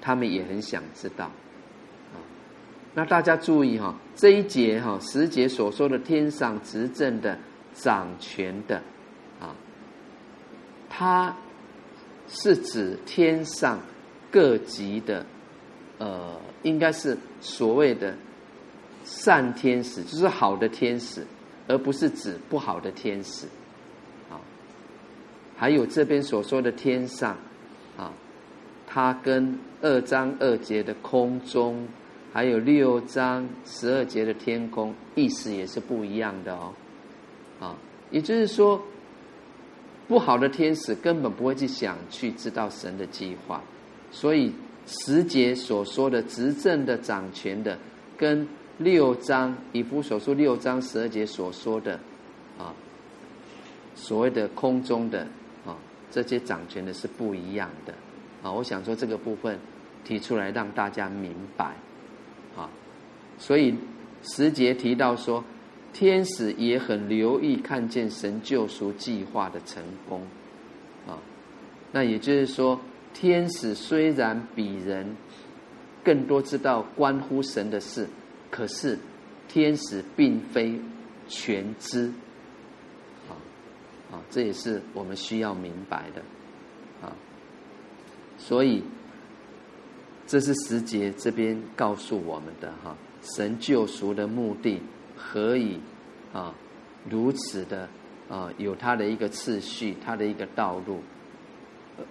[0.00, 1.30] 他们也很想知道。
[2.98, 7.38] 那大家注意哈，这一节哈十节所说的天上执政的、
[7.74, 8.76] 掌权的，
[9.38, 9.54] 啊，
[10.88, 11.36] 它
[12.26, 13.78] 是指天上
[14.30, 15.26] 各级的，
[15.98, 18.14] 呃，应该是所谓的
[19.04, 21.22] 善天使，就是好的天使，
[21.68, 23.44] 而不是指不好的天使。
[24.30, 24.40] 啊
[25.54, 27.36] 还有这边所说的天上，
[27.98, 28.10] 啊，
[28.86, 31.86] 它跟二章二节的空中，
[32.36, 36.70] 还有六章十二节的天空，意思也是不一样的哦，
[37.58, 37.74] 啊，
[38.10, 38.78] 也就是说，
[40.06, 43.62] 不好的天使根本不会去想去知道神的计划，
[44.10, 44.52] 所以
[44.86, 47.78] 十节所说的执政的、掌权的，
[48.18, 48.46] 跟
[48.76, 51.98] 六章以弗所书六章十二节所说的，
[52.58, 52.74] 啊，
[53.94, 55.26] 所谓的空中的
[55.64, 55.74] 啊。
[56.10, 57.94] 这些掌权的是不一样的，
[58.42, 59.58] 啊，我想说这个部分
[60.04, 61.74] 提出来让大家明白，
[62.56, 62.70] 啊，
[63.38, 63.74] 所以
[64.22, 65.44] 时节提到说，
[65.92, 70.22] 天使也很留意看见神救赎计划的成功，
[71.06, 71.18] 啊，
[71.92, 72.80] 那也就是说，
[73.14, 75.16] 天使虽然比人
[76.02, 78.08] 更多知道关乎神的事，
[78.50, 78.98] 可是
[79.48, 80.80] 天使并非
[81.28, 82.10] 全知。
[83.28, 83.34] 啊
[84.12, 86.22] 啊，这也是我们需要明白的，
[87.06, 87.12] 啊，
[88.38, 88.82] 所以
[90.26, 94.82] 这是十节这边告诉我们的哈，神救赎的目的
[95.16, 95.78] 何以
[96.32, 96.52] 啊
[97.08, 97.88] 如此的
[98.28, 101.00] 啊有他的一个次序，他的一个道路，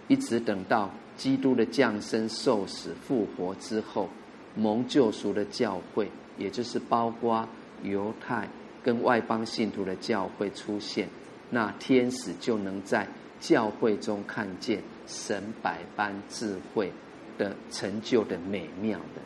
[0.08, 4.10] 一直等到基督的降生、受死、复活之后，
[4.56, 7.46] 蒙救赎的教会，也就是包括
[7.84, 8.48] 犹太
[8.82, 11.10] 跟外邦信徒的教会出现。
[11.50, 13.08] 那天使就能在
[13.42, 16.92] 教会中看见神百般智慧
[17.38, 19.22] 的成就的美妙的，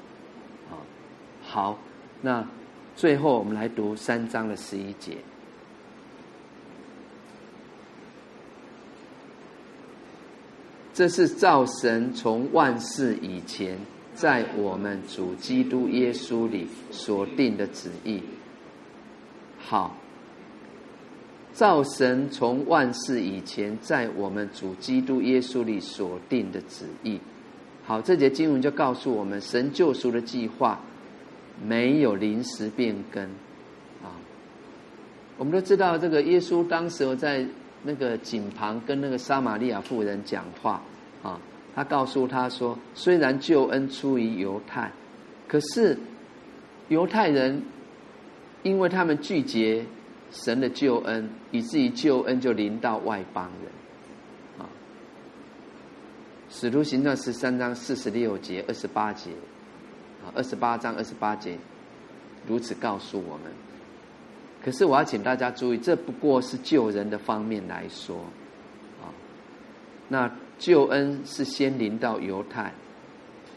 [0.70, 0.78] 啊，
[1.42, 1.80] 好，
[2.22, 2.48] 那
[2.96, 5.18] 最后我们来读三章的十一节，
[10.94, 13.78] 这是造神从万世以前
[14.14, 18.22] 在我们主基督耶稣里所定的旨意，
[19.58, 19.96] 好。
[21.52, 27.20] 造神从万世以前在我们主基督耶稣里所定的旨意，
[27.90, 30.80] 好，这节经文就告诉我们，神救赎的计划
[31.66, 33.24] 没有临时变更
[34.04, 34.14] 啊。
[35.40, 37.44] 我们都知道，这个耶稣当时在
[37.82, 40.80] 那个井旁跟那个撒玛利亚妇人讲话
[41.24, 41.42] 啊，
[41.74, 44.92] 他告诉他说，虽然救恩出于犹太，
[45.48, 45.98] 可是
[46.90, 47.60] 犹太人
[48.62, 49.84] 因为他们拒绝。
[50.32, 53.72] 神的救恩，以至于救恩就临到外邦人，
[56.50, 59.30] 《使徒行传》十三章四十六节、二十八节，
[60.24, 61.58] 啊，二十八章二十八节，
[62.48, 63.52] 如此告诉我们。
[64.64, 68.18] 可是我要请大家注意，这不过是救人的方面来说，
[69.02, 69.14] 啊，
[70.08, 72.74] 那救恩是先临到犹太，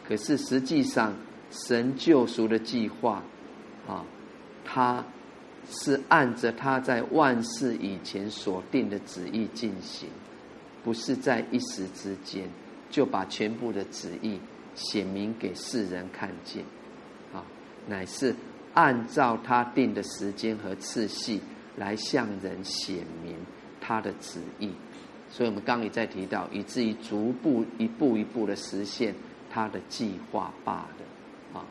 [0.07, 1.13] 可是实际上
[1.49, 3.23] 神救赎的计划，
[3.87, 4.05] 啊，
[4.63, 5.03] 他。
[5.65, 10.09] 是按着他在万世以前所定的旨意进行，
[10.83, 12.49] 不是在一时之间
[12.93, 14.39] 就把全部的旨意
[14.75, 16.63] 显明给世人看见，
[17.33, 17.43] 啊，
[17.87, 18.35] 乃是
[18.75, 21.39] 按照他定的时间和次序
[21.75, 23.35] 来向人显明
[23.81, 24.71] 他的旨意。
[25.31, 29.15] 所以，我们刚也在提到，以至于逐步一步一步的实现
[29.49, 31.59] 他的计划罢了。
[31.59, 31.65] 啊，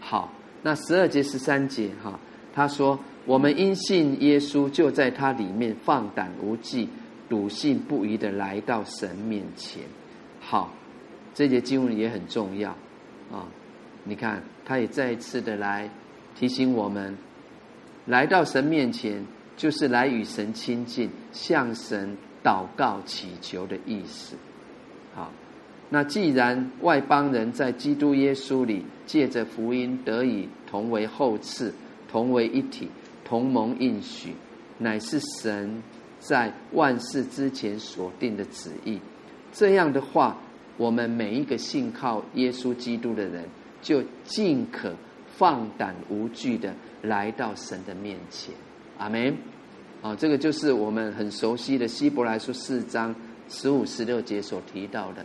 [0.00, 0.32] 好，
[0.62, 2.18] 那十二节十三节哈，
[2.54, 2.98] 他说。
[3.24, 6.88] 我们因信耶稣，就在他里面放胆无忌、
[7.28, 9.80] 笃信不疑的来到神面前。
[10.44, 10.70] 好，
[11.32, 12.70] 这节经文也很重要
[13.30, 13.46] 啊！
[14.04, 15.88] 你看，他也再一次的来
[16.34, 17.16] 提醒我们，
[18.04, 19.24] 来到神面前，
[19.56, 24.36] 就是来与神亲近、向神祷告、祈求的意思。
[25.14, 25.30] 好，
[25.88, 31.70] 那既然外邦人在基督耶稣里借着福音得以同为后嗣、
[32.10, 32.90] 同为一体、
[33.24, 34.34] 同盟应许，
[34.78, 35.82] 乃是神
[36.18, 38.98] 在万事之前所定的旨意。
[39.52, 40.36] 这样的话。
[40.78, 43.44] 我们每一个信靠耶稣基督的人，
[43.82, 44.90] 就尽可
[45.36, 48.54] 放胆无惧的来到神的面前。
[48.98, 49.36] 阿门。
[50.00, 53.14] 啊，这个就是我们很熟悉的希伯来书四章
[53.48, 55.24] 十五、十六节所提到的，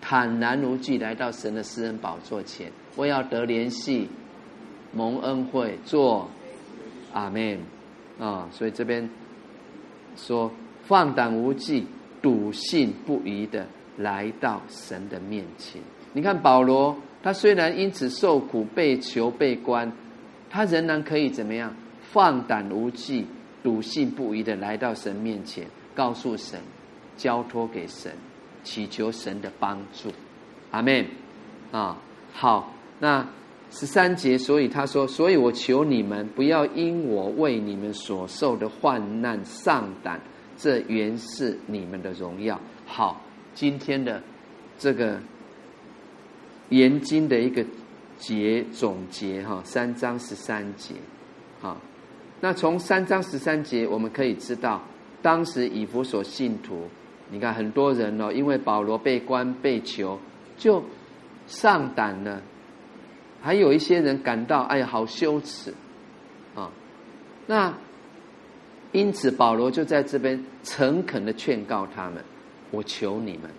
[0.00, 4.08] 坦然无惧来到神的私人宝座前，我要得联系，
[4.92, 6.28] 蒙恩惠，做
[7.12, 7.60] 阿门。
[8.18, 9.08] 啊，所以这边
[10.16, 10.50] 说
[10.82, 11.86] 放胆无惧，
[12.22, 13.66] 笃信不疑的。
[13.98, 15.80] 来到神的面前，
[16.14, 19.92] 你看保罗，他虽然因此受苦、被囚、被关，
[20.48, 21.76] 他仍然可以怎么样？
[22.00, 23.26] 放胆无惧、
[23.62, 26.58] 笃信不疑的来到神面前，告诉神，
[27.18, 28.10] 交托给神，
[28.64, 30.08] 祈求神的帮助。
[30.70, 31.04] 阿门。
[31.70, 31.98] 啊，
[32.32, 33.28] 好，那
[33.70, 40.18] 十三节，所以他说，所以我求你们不要因我为你们所受的患难丧胆，
[40.62, 42.58] 这原是你们的荣耀。
[42.86, 43.20] 好。
[43.54, 44.22] 今天的
[44.78, 45.20] 这个
[46.70, 47.62] 研经的一个
[48.16, 50.94] 结总结哈，三章十三节，
[51.60, 51.76] 好，
[52.40, 54.80] 那从三章十三节我们可以知道，
[55.20, 56.88] 当时以弗所信徒，
[57.28, 60.18] 你看很多人哦，因为保罗被关被囚，
[60.56, 60.82] 就
[61.46, 62.40] 上胆了，
[63.42, 65.74] 还有一些人感到哎呀好羞耻
[66.54, 66.70] 啊，
[67.46, 67.74] 那
[68.92, 72.22] 因此保罗就在这边诚恳的劝告他们。
[72.70, 73.50] 我求你们，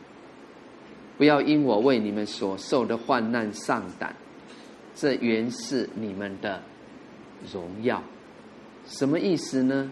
[1.17, 4.15] 不要因我为你们所受的患难丧胆，
[4.95, 6.61] 这原是你们的
[7.51, 8.01] 荣耀。
[8.87, 9.91] 什么意思呢？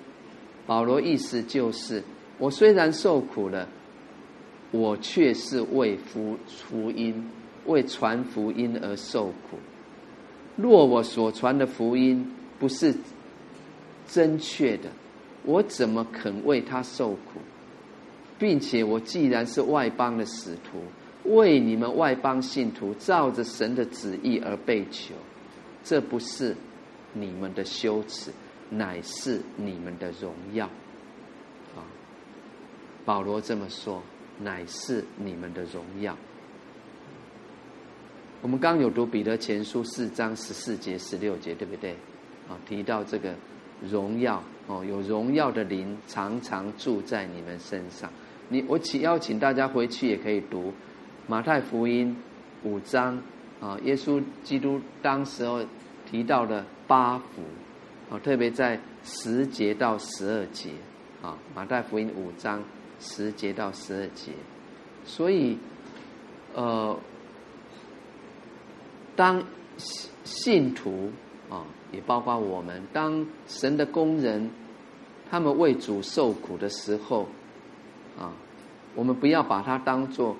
[0.65, 2.03] 保罗意思就是，
[2.37, 3.67] 我虽然受苦了，
[4.71, 7.29] 我却是为福福音、
[7.65, 9.59] 为传福音而受苦。
[10.55, 12.27] 若我所传的福音
[12.57, 12.95] 不是
[14.07, 14.89] 正确的，
[15.43, 17.39] 我怎么肯为他受苦？
[18.37, 20.81] 并且我既然是外邦的使徒，
[21.35, 25.13] 为你们外邦信徒照着神的旨意而被囚，
[25.83, 26.55] 这不是
[27.13, 28.31] 你们的羞耻，
[28.69, 30.65] 乃是你们的荣耀。
[31.75, 31.85] 啊，
[33.05, 34.01] 保罗这么说，
[34.39, 36.17] 乃是你们的荣耀。
[38.41, 41.91] 我们刚有读彼得前书四章十四节、十六节，对不对？
[42.49, 43.35] 啊，提到这个
[43.87, 48.09] 荣耀哦，有荣耀的灵常常住在你们身上。
[48.49, 50.73] 你我请邀请大家回去也可以读
[51.27, 52.15] 马太福音
[52.63, 53.17] 五章
[53.59, 55.63] 啊，耶稣基督当时候
[56.09, 57.41] 提到的八福
[58.09, 60.69] 啊，特别在十节到十二节
[61.21, 62.61] 啊，马太福音五章
[62.99, 64.31] 十节到十二节，
[65.05, 65.57] 所以
[66.53, 66.97] 呃，
[69.15, 69.43] 当
[70.23, 71.09] 信徒
[71.51, 74.49] 啊，也包括我们，当神的工人，
[75.29, 77.27] 他们为主受苦的时候。
[78.19, 78.33] 啊，
[78.93, 80.35] 我们不要把它当做，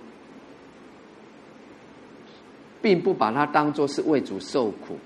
[2.82, 4.98] 并不把它当做是为主受苦，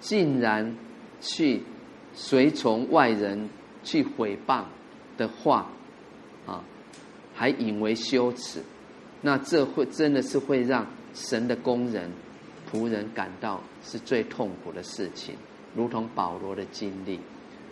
[0.00, 0.76] 竟然
[1.20, 1.62] 去
[2.12, 3.48] 随从外人
[3.82, 4.64] 去毁谤
[5.16, 5.70] 的话，
[6.46, 6.62] 啊，
[7.34, 8.62] 还引为羞耻，
[9.22, 12.10] 那这会真的是会让神的工人
[12.70, 15.34] 仆人感到是最痛苦的事情，
[15.74, 17.18] 如同保罗的经历，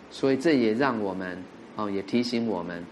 [0.09, 1.43] 所以这也让我们
[1.75, 2.83] 啊，也提醒我们，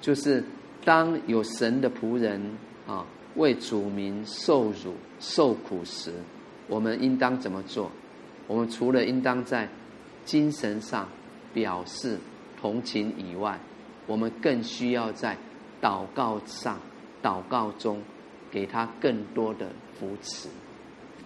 [0.00, 0.42] 就是。
[0.84, 2.42] 当有神的仆人
[2.88, 3.06] 啊，
[3.36, 6.12] 为主民受辱受苦时，
[6.66, 7.88] 我们应当怎么做？
[8.48, 9.68] 我们除了应当在
[10.24, 11.06] 精神上
[11.54, 12.18] 表示
[12.60, 13.60] 同情以外，
[14.08, 15.36] 我们更需要在
[15.80, 16.80] 祷告上、
[17.22, 18.02] 祷告中
[18.50, 19.68] 给他更多的
[20.00, 20.48] 扶持。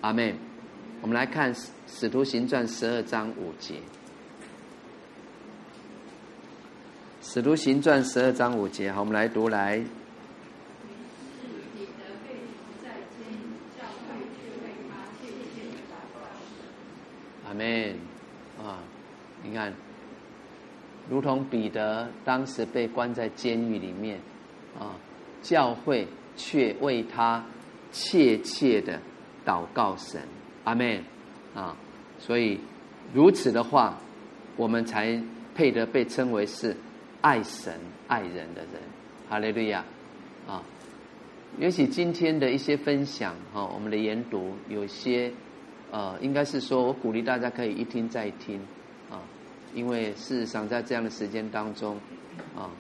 [0.01, 0.35] 阿门。
[1.02, 1.55] 我们来看
[1.86, 3.74] 《使徒行传》十二章五节。
[7.23, 9.85] 使徒行传十二章五节，好，我们来读来。
[17.47, 17.94] 阿门
[18.62, 18.78] 啊！
[19.43, 19.73] 你看，
[21.09, 24.18] 如同彼得当时被关在监狱里面
[24.78, 24.97] 啊，
[25.43, 26.06] 教会
[26.36, 27.44] 却为他
[27.93, 29.01] 切切的
[29.47, 30.20] 祷告神。
[30.64, 31.01] 阿门
[31.55, 31.74] 啊！
[32.18, 32.60] 所以
[33.14, 33.97] 如此的话，
[34.56, 35.18] 我们才
[35.55, 36.77] 配得被称为是。
[37.23, 37.74] 爱神
[38.06, 38.81] 爱人的人，
[39.28, 39.85] 哈利路亚
[40.47, 40.62] 啊！
[41.59, 45.32] 也许今天的一些分享哈，我们的研读有些
[45.90, 48.60] 呃，应该是说我鼓励大家可以一听再听
[49.10, 49.18] 啊，
[49.74, 51.98] 因为事实上在这样的时间当中
[52.55, 52.70] 啊，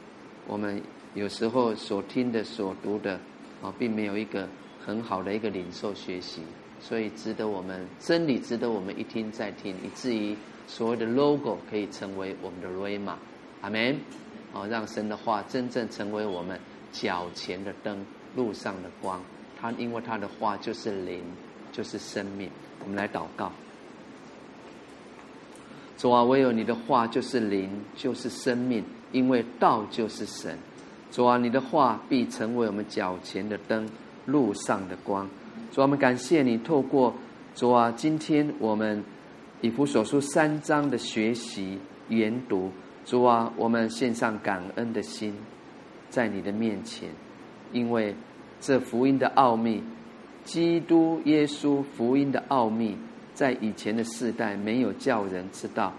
[0.46, 0.80] 我们
[1.14, 3.18] 有时候所听的、所读的
[3.60, 4.48] 啊，并没有一个
[4.86, 6.42] 很好的一个领受学习，
[6.80, 10.36] 所以值得我们真理值得我们一听再听，以至于
[10.68, 13.16] 所谓的 logo 可以成为我们的 Rhema，
[13.62, 13.98] 阿门。
[14.54, 16.58] 啊，让神的话真正成为我们
[16.92, 18.06] 脚前的灯。
[18.36, 19.18] 路上的光，
[19.58, 21.22] 他因为他的话就是灵，
[21.72, 22.50] 就是生命。
[22.84, 23.50] 我们来祷告，
[25.96, 28.84] 主啊，唯有你的话就是灵，就是生命。
[29.12, 30.58] 因为道就是神，
[31.10, 33.88] 主啊，你的话必成为我们脚前的灯，
[34.26, 35.26] 路上的光。
[35.72, 37.14] 主啊，我们感谢你，透过
[37.54, 39.02] 主啊，今天我们
[39.62, 41.78] 以弗所书三章的学习
[42.08, 42.70] 研读，
[43.04, 45.34] 主啊，我们献上感恩的心，
[46.10, 47.08] 在你的面前。
[47.72, 48.14] 因为
[48.60, 49.82] 这福音的奥秘，
[50.44, 52.96] 基督耶稣福音的奥秘，
[53.34, 55.92] 在以前的世代没有叫人知道，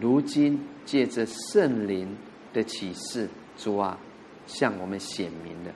[0.00, 2.16] 如今借着圣灵
[2.52, 3.98] 的启示，主啊，
[4.46, 5.72] 向我们显明了。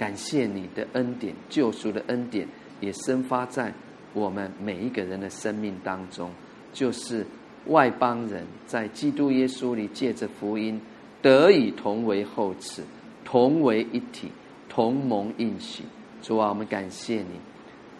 [0.00, 2.48] 感谢你的恩典，救赎的恩典
[2.80, 3.70] 也生发在
[4.14, 6.30] 我们每一个人的生命当中，
[6.72, 7.26] 就是
[7.66, 10.80] 外邦人在基督耶稣里借着福音
[11.20, 12.80] 得以同为后嗣，
[13.26, 14.30] 同为一体。
[14.72, 15.82] 同盟应许，
[16.22, 17.40] 主啊，我们感谢你，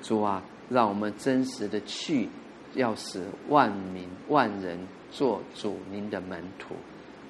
[0.01, 2.29] 主啊，让我们真实的去，
[2.75, 4.79] 要使万民万人
[5.11, 6.77] 做主您的门徒，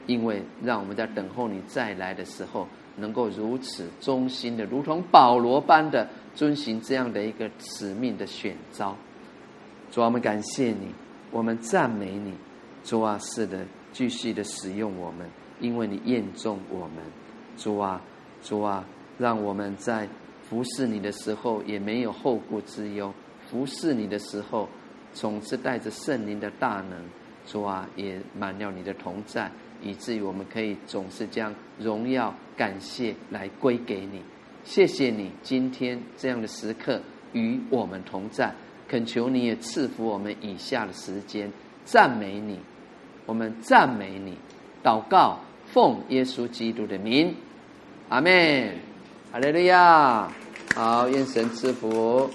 [0.07, 8.97] 因为让我们在等候你再来的时候，能够如此忠心的，如同保罗般的遵循这样的一个使命的选召。
[9.91, 10.95] 主啊，我们感谢你，
[11.31, 12.33] 我们赞美你，
[12.85, 15.29] 主啊，是的，继续的使用我们，
[15.61, 17.05] 因为你验中我们，
[17.57, 18.01] 主啊，
[18.43, 18.85] 主啊。
[19.19, 20.09] 让我们在
[20.49, 23.13] 服侍你的时候也没有后顾之忧，
[23.51, 24.67] 服侍你的时候
[25.13, 27.05] 总是带着圣灵的大能，
[27.45, 34.23] 主啊，也满了你的同在，以至于我们可以总是将荣耀感谢来归给你。
[34.65, 37.01] 谢谢你今天这样的时刻
[37.33, 38.55] 与我们同在，
[38.89, 41.51] 恳求你也赐福我们以下的时间，
[41.85, 42.59] 赞美你，
[43.27, 44.37] 我们赞美你，
[44.83, 47.35] 祷告奉耶稣基督的名，
[48.09, 48.75] 阿门。
[49.33, 50.29] 哈利路亚，
[50.75, 52.29] 好，愿神赐福。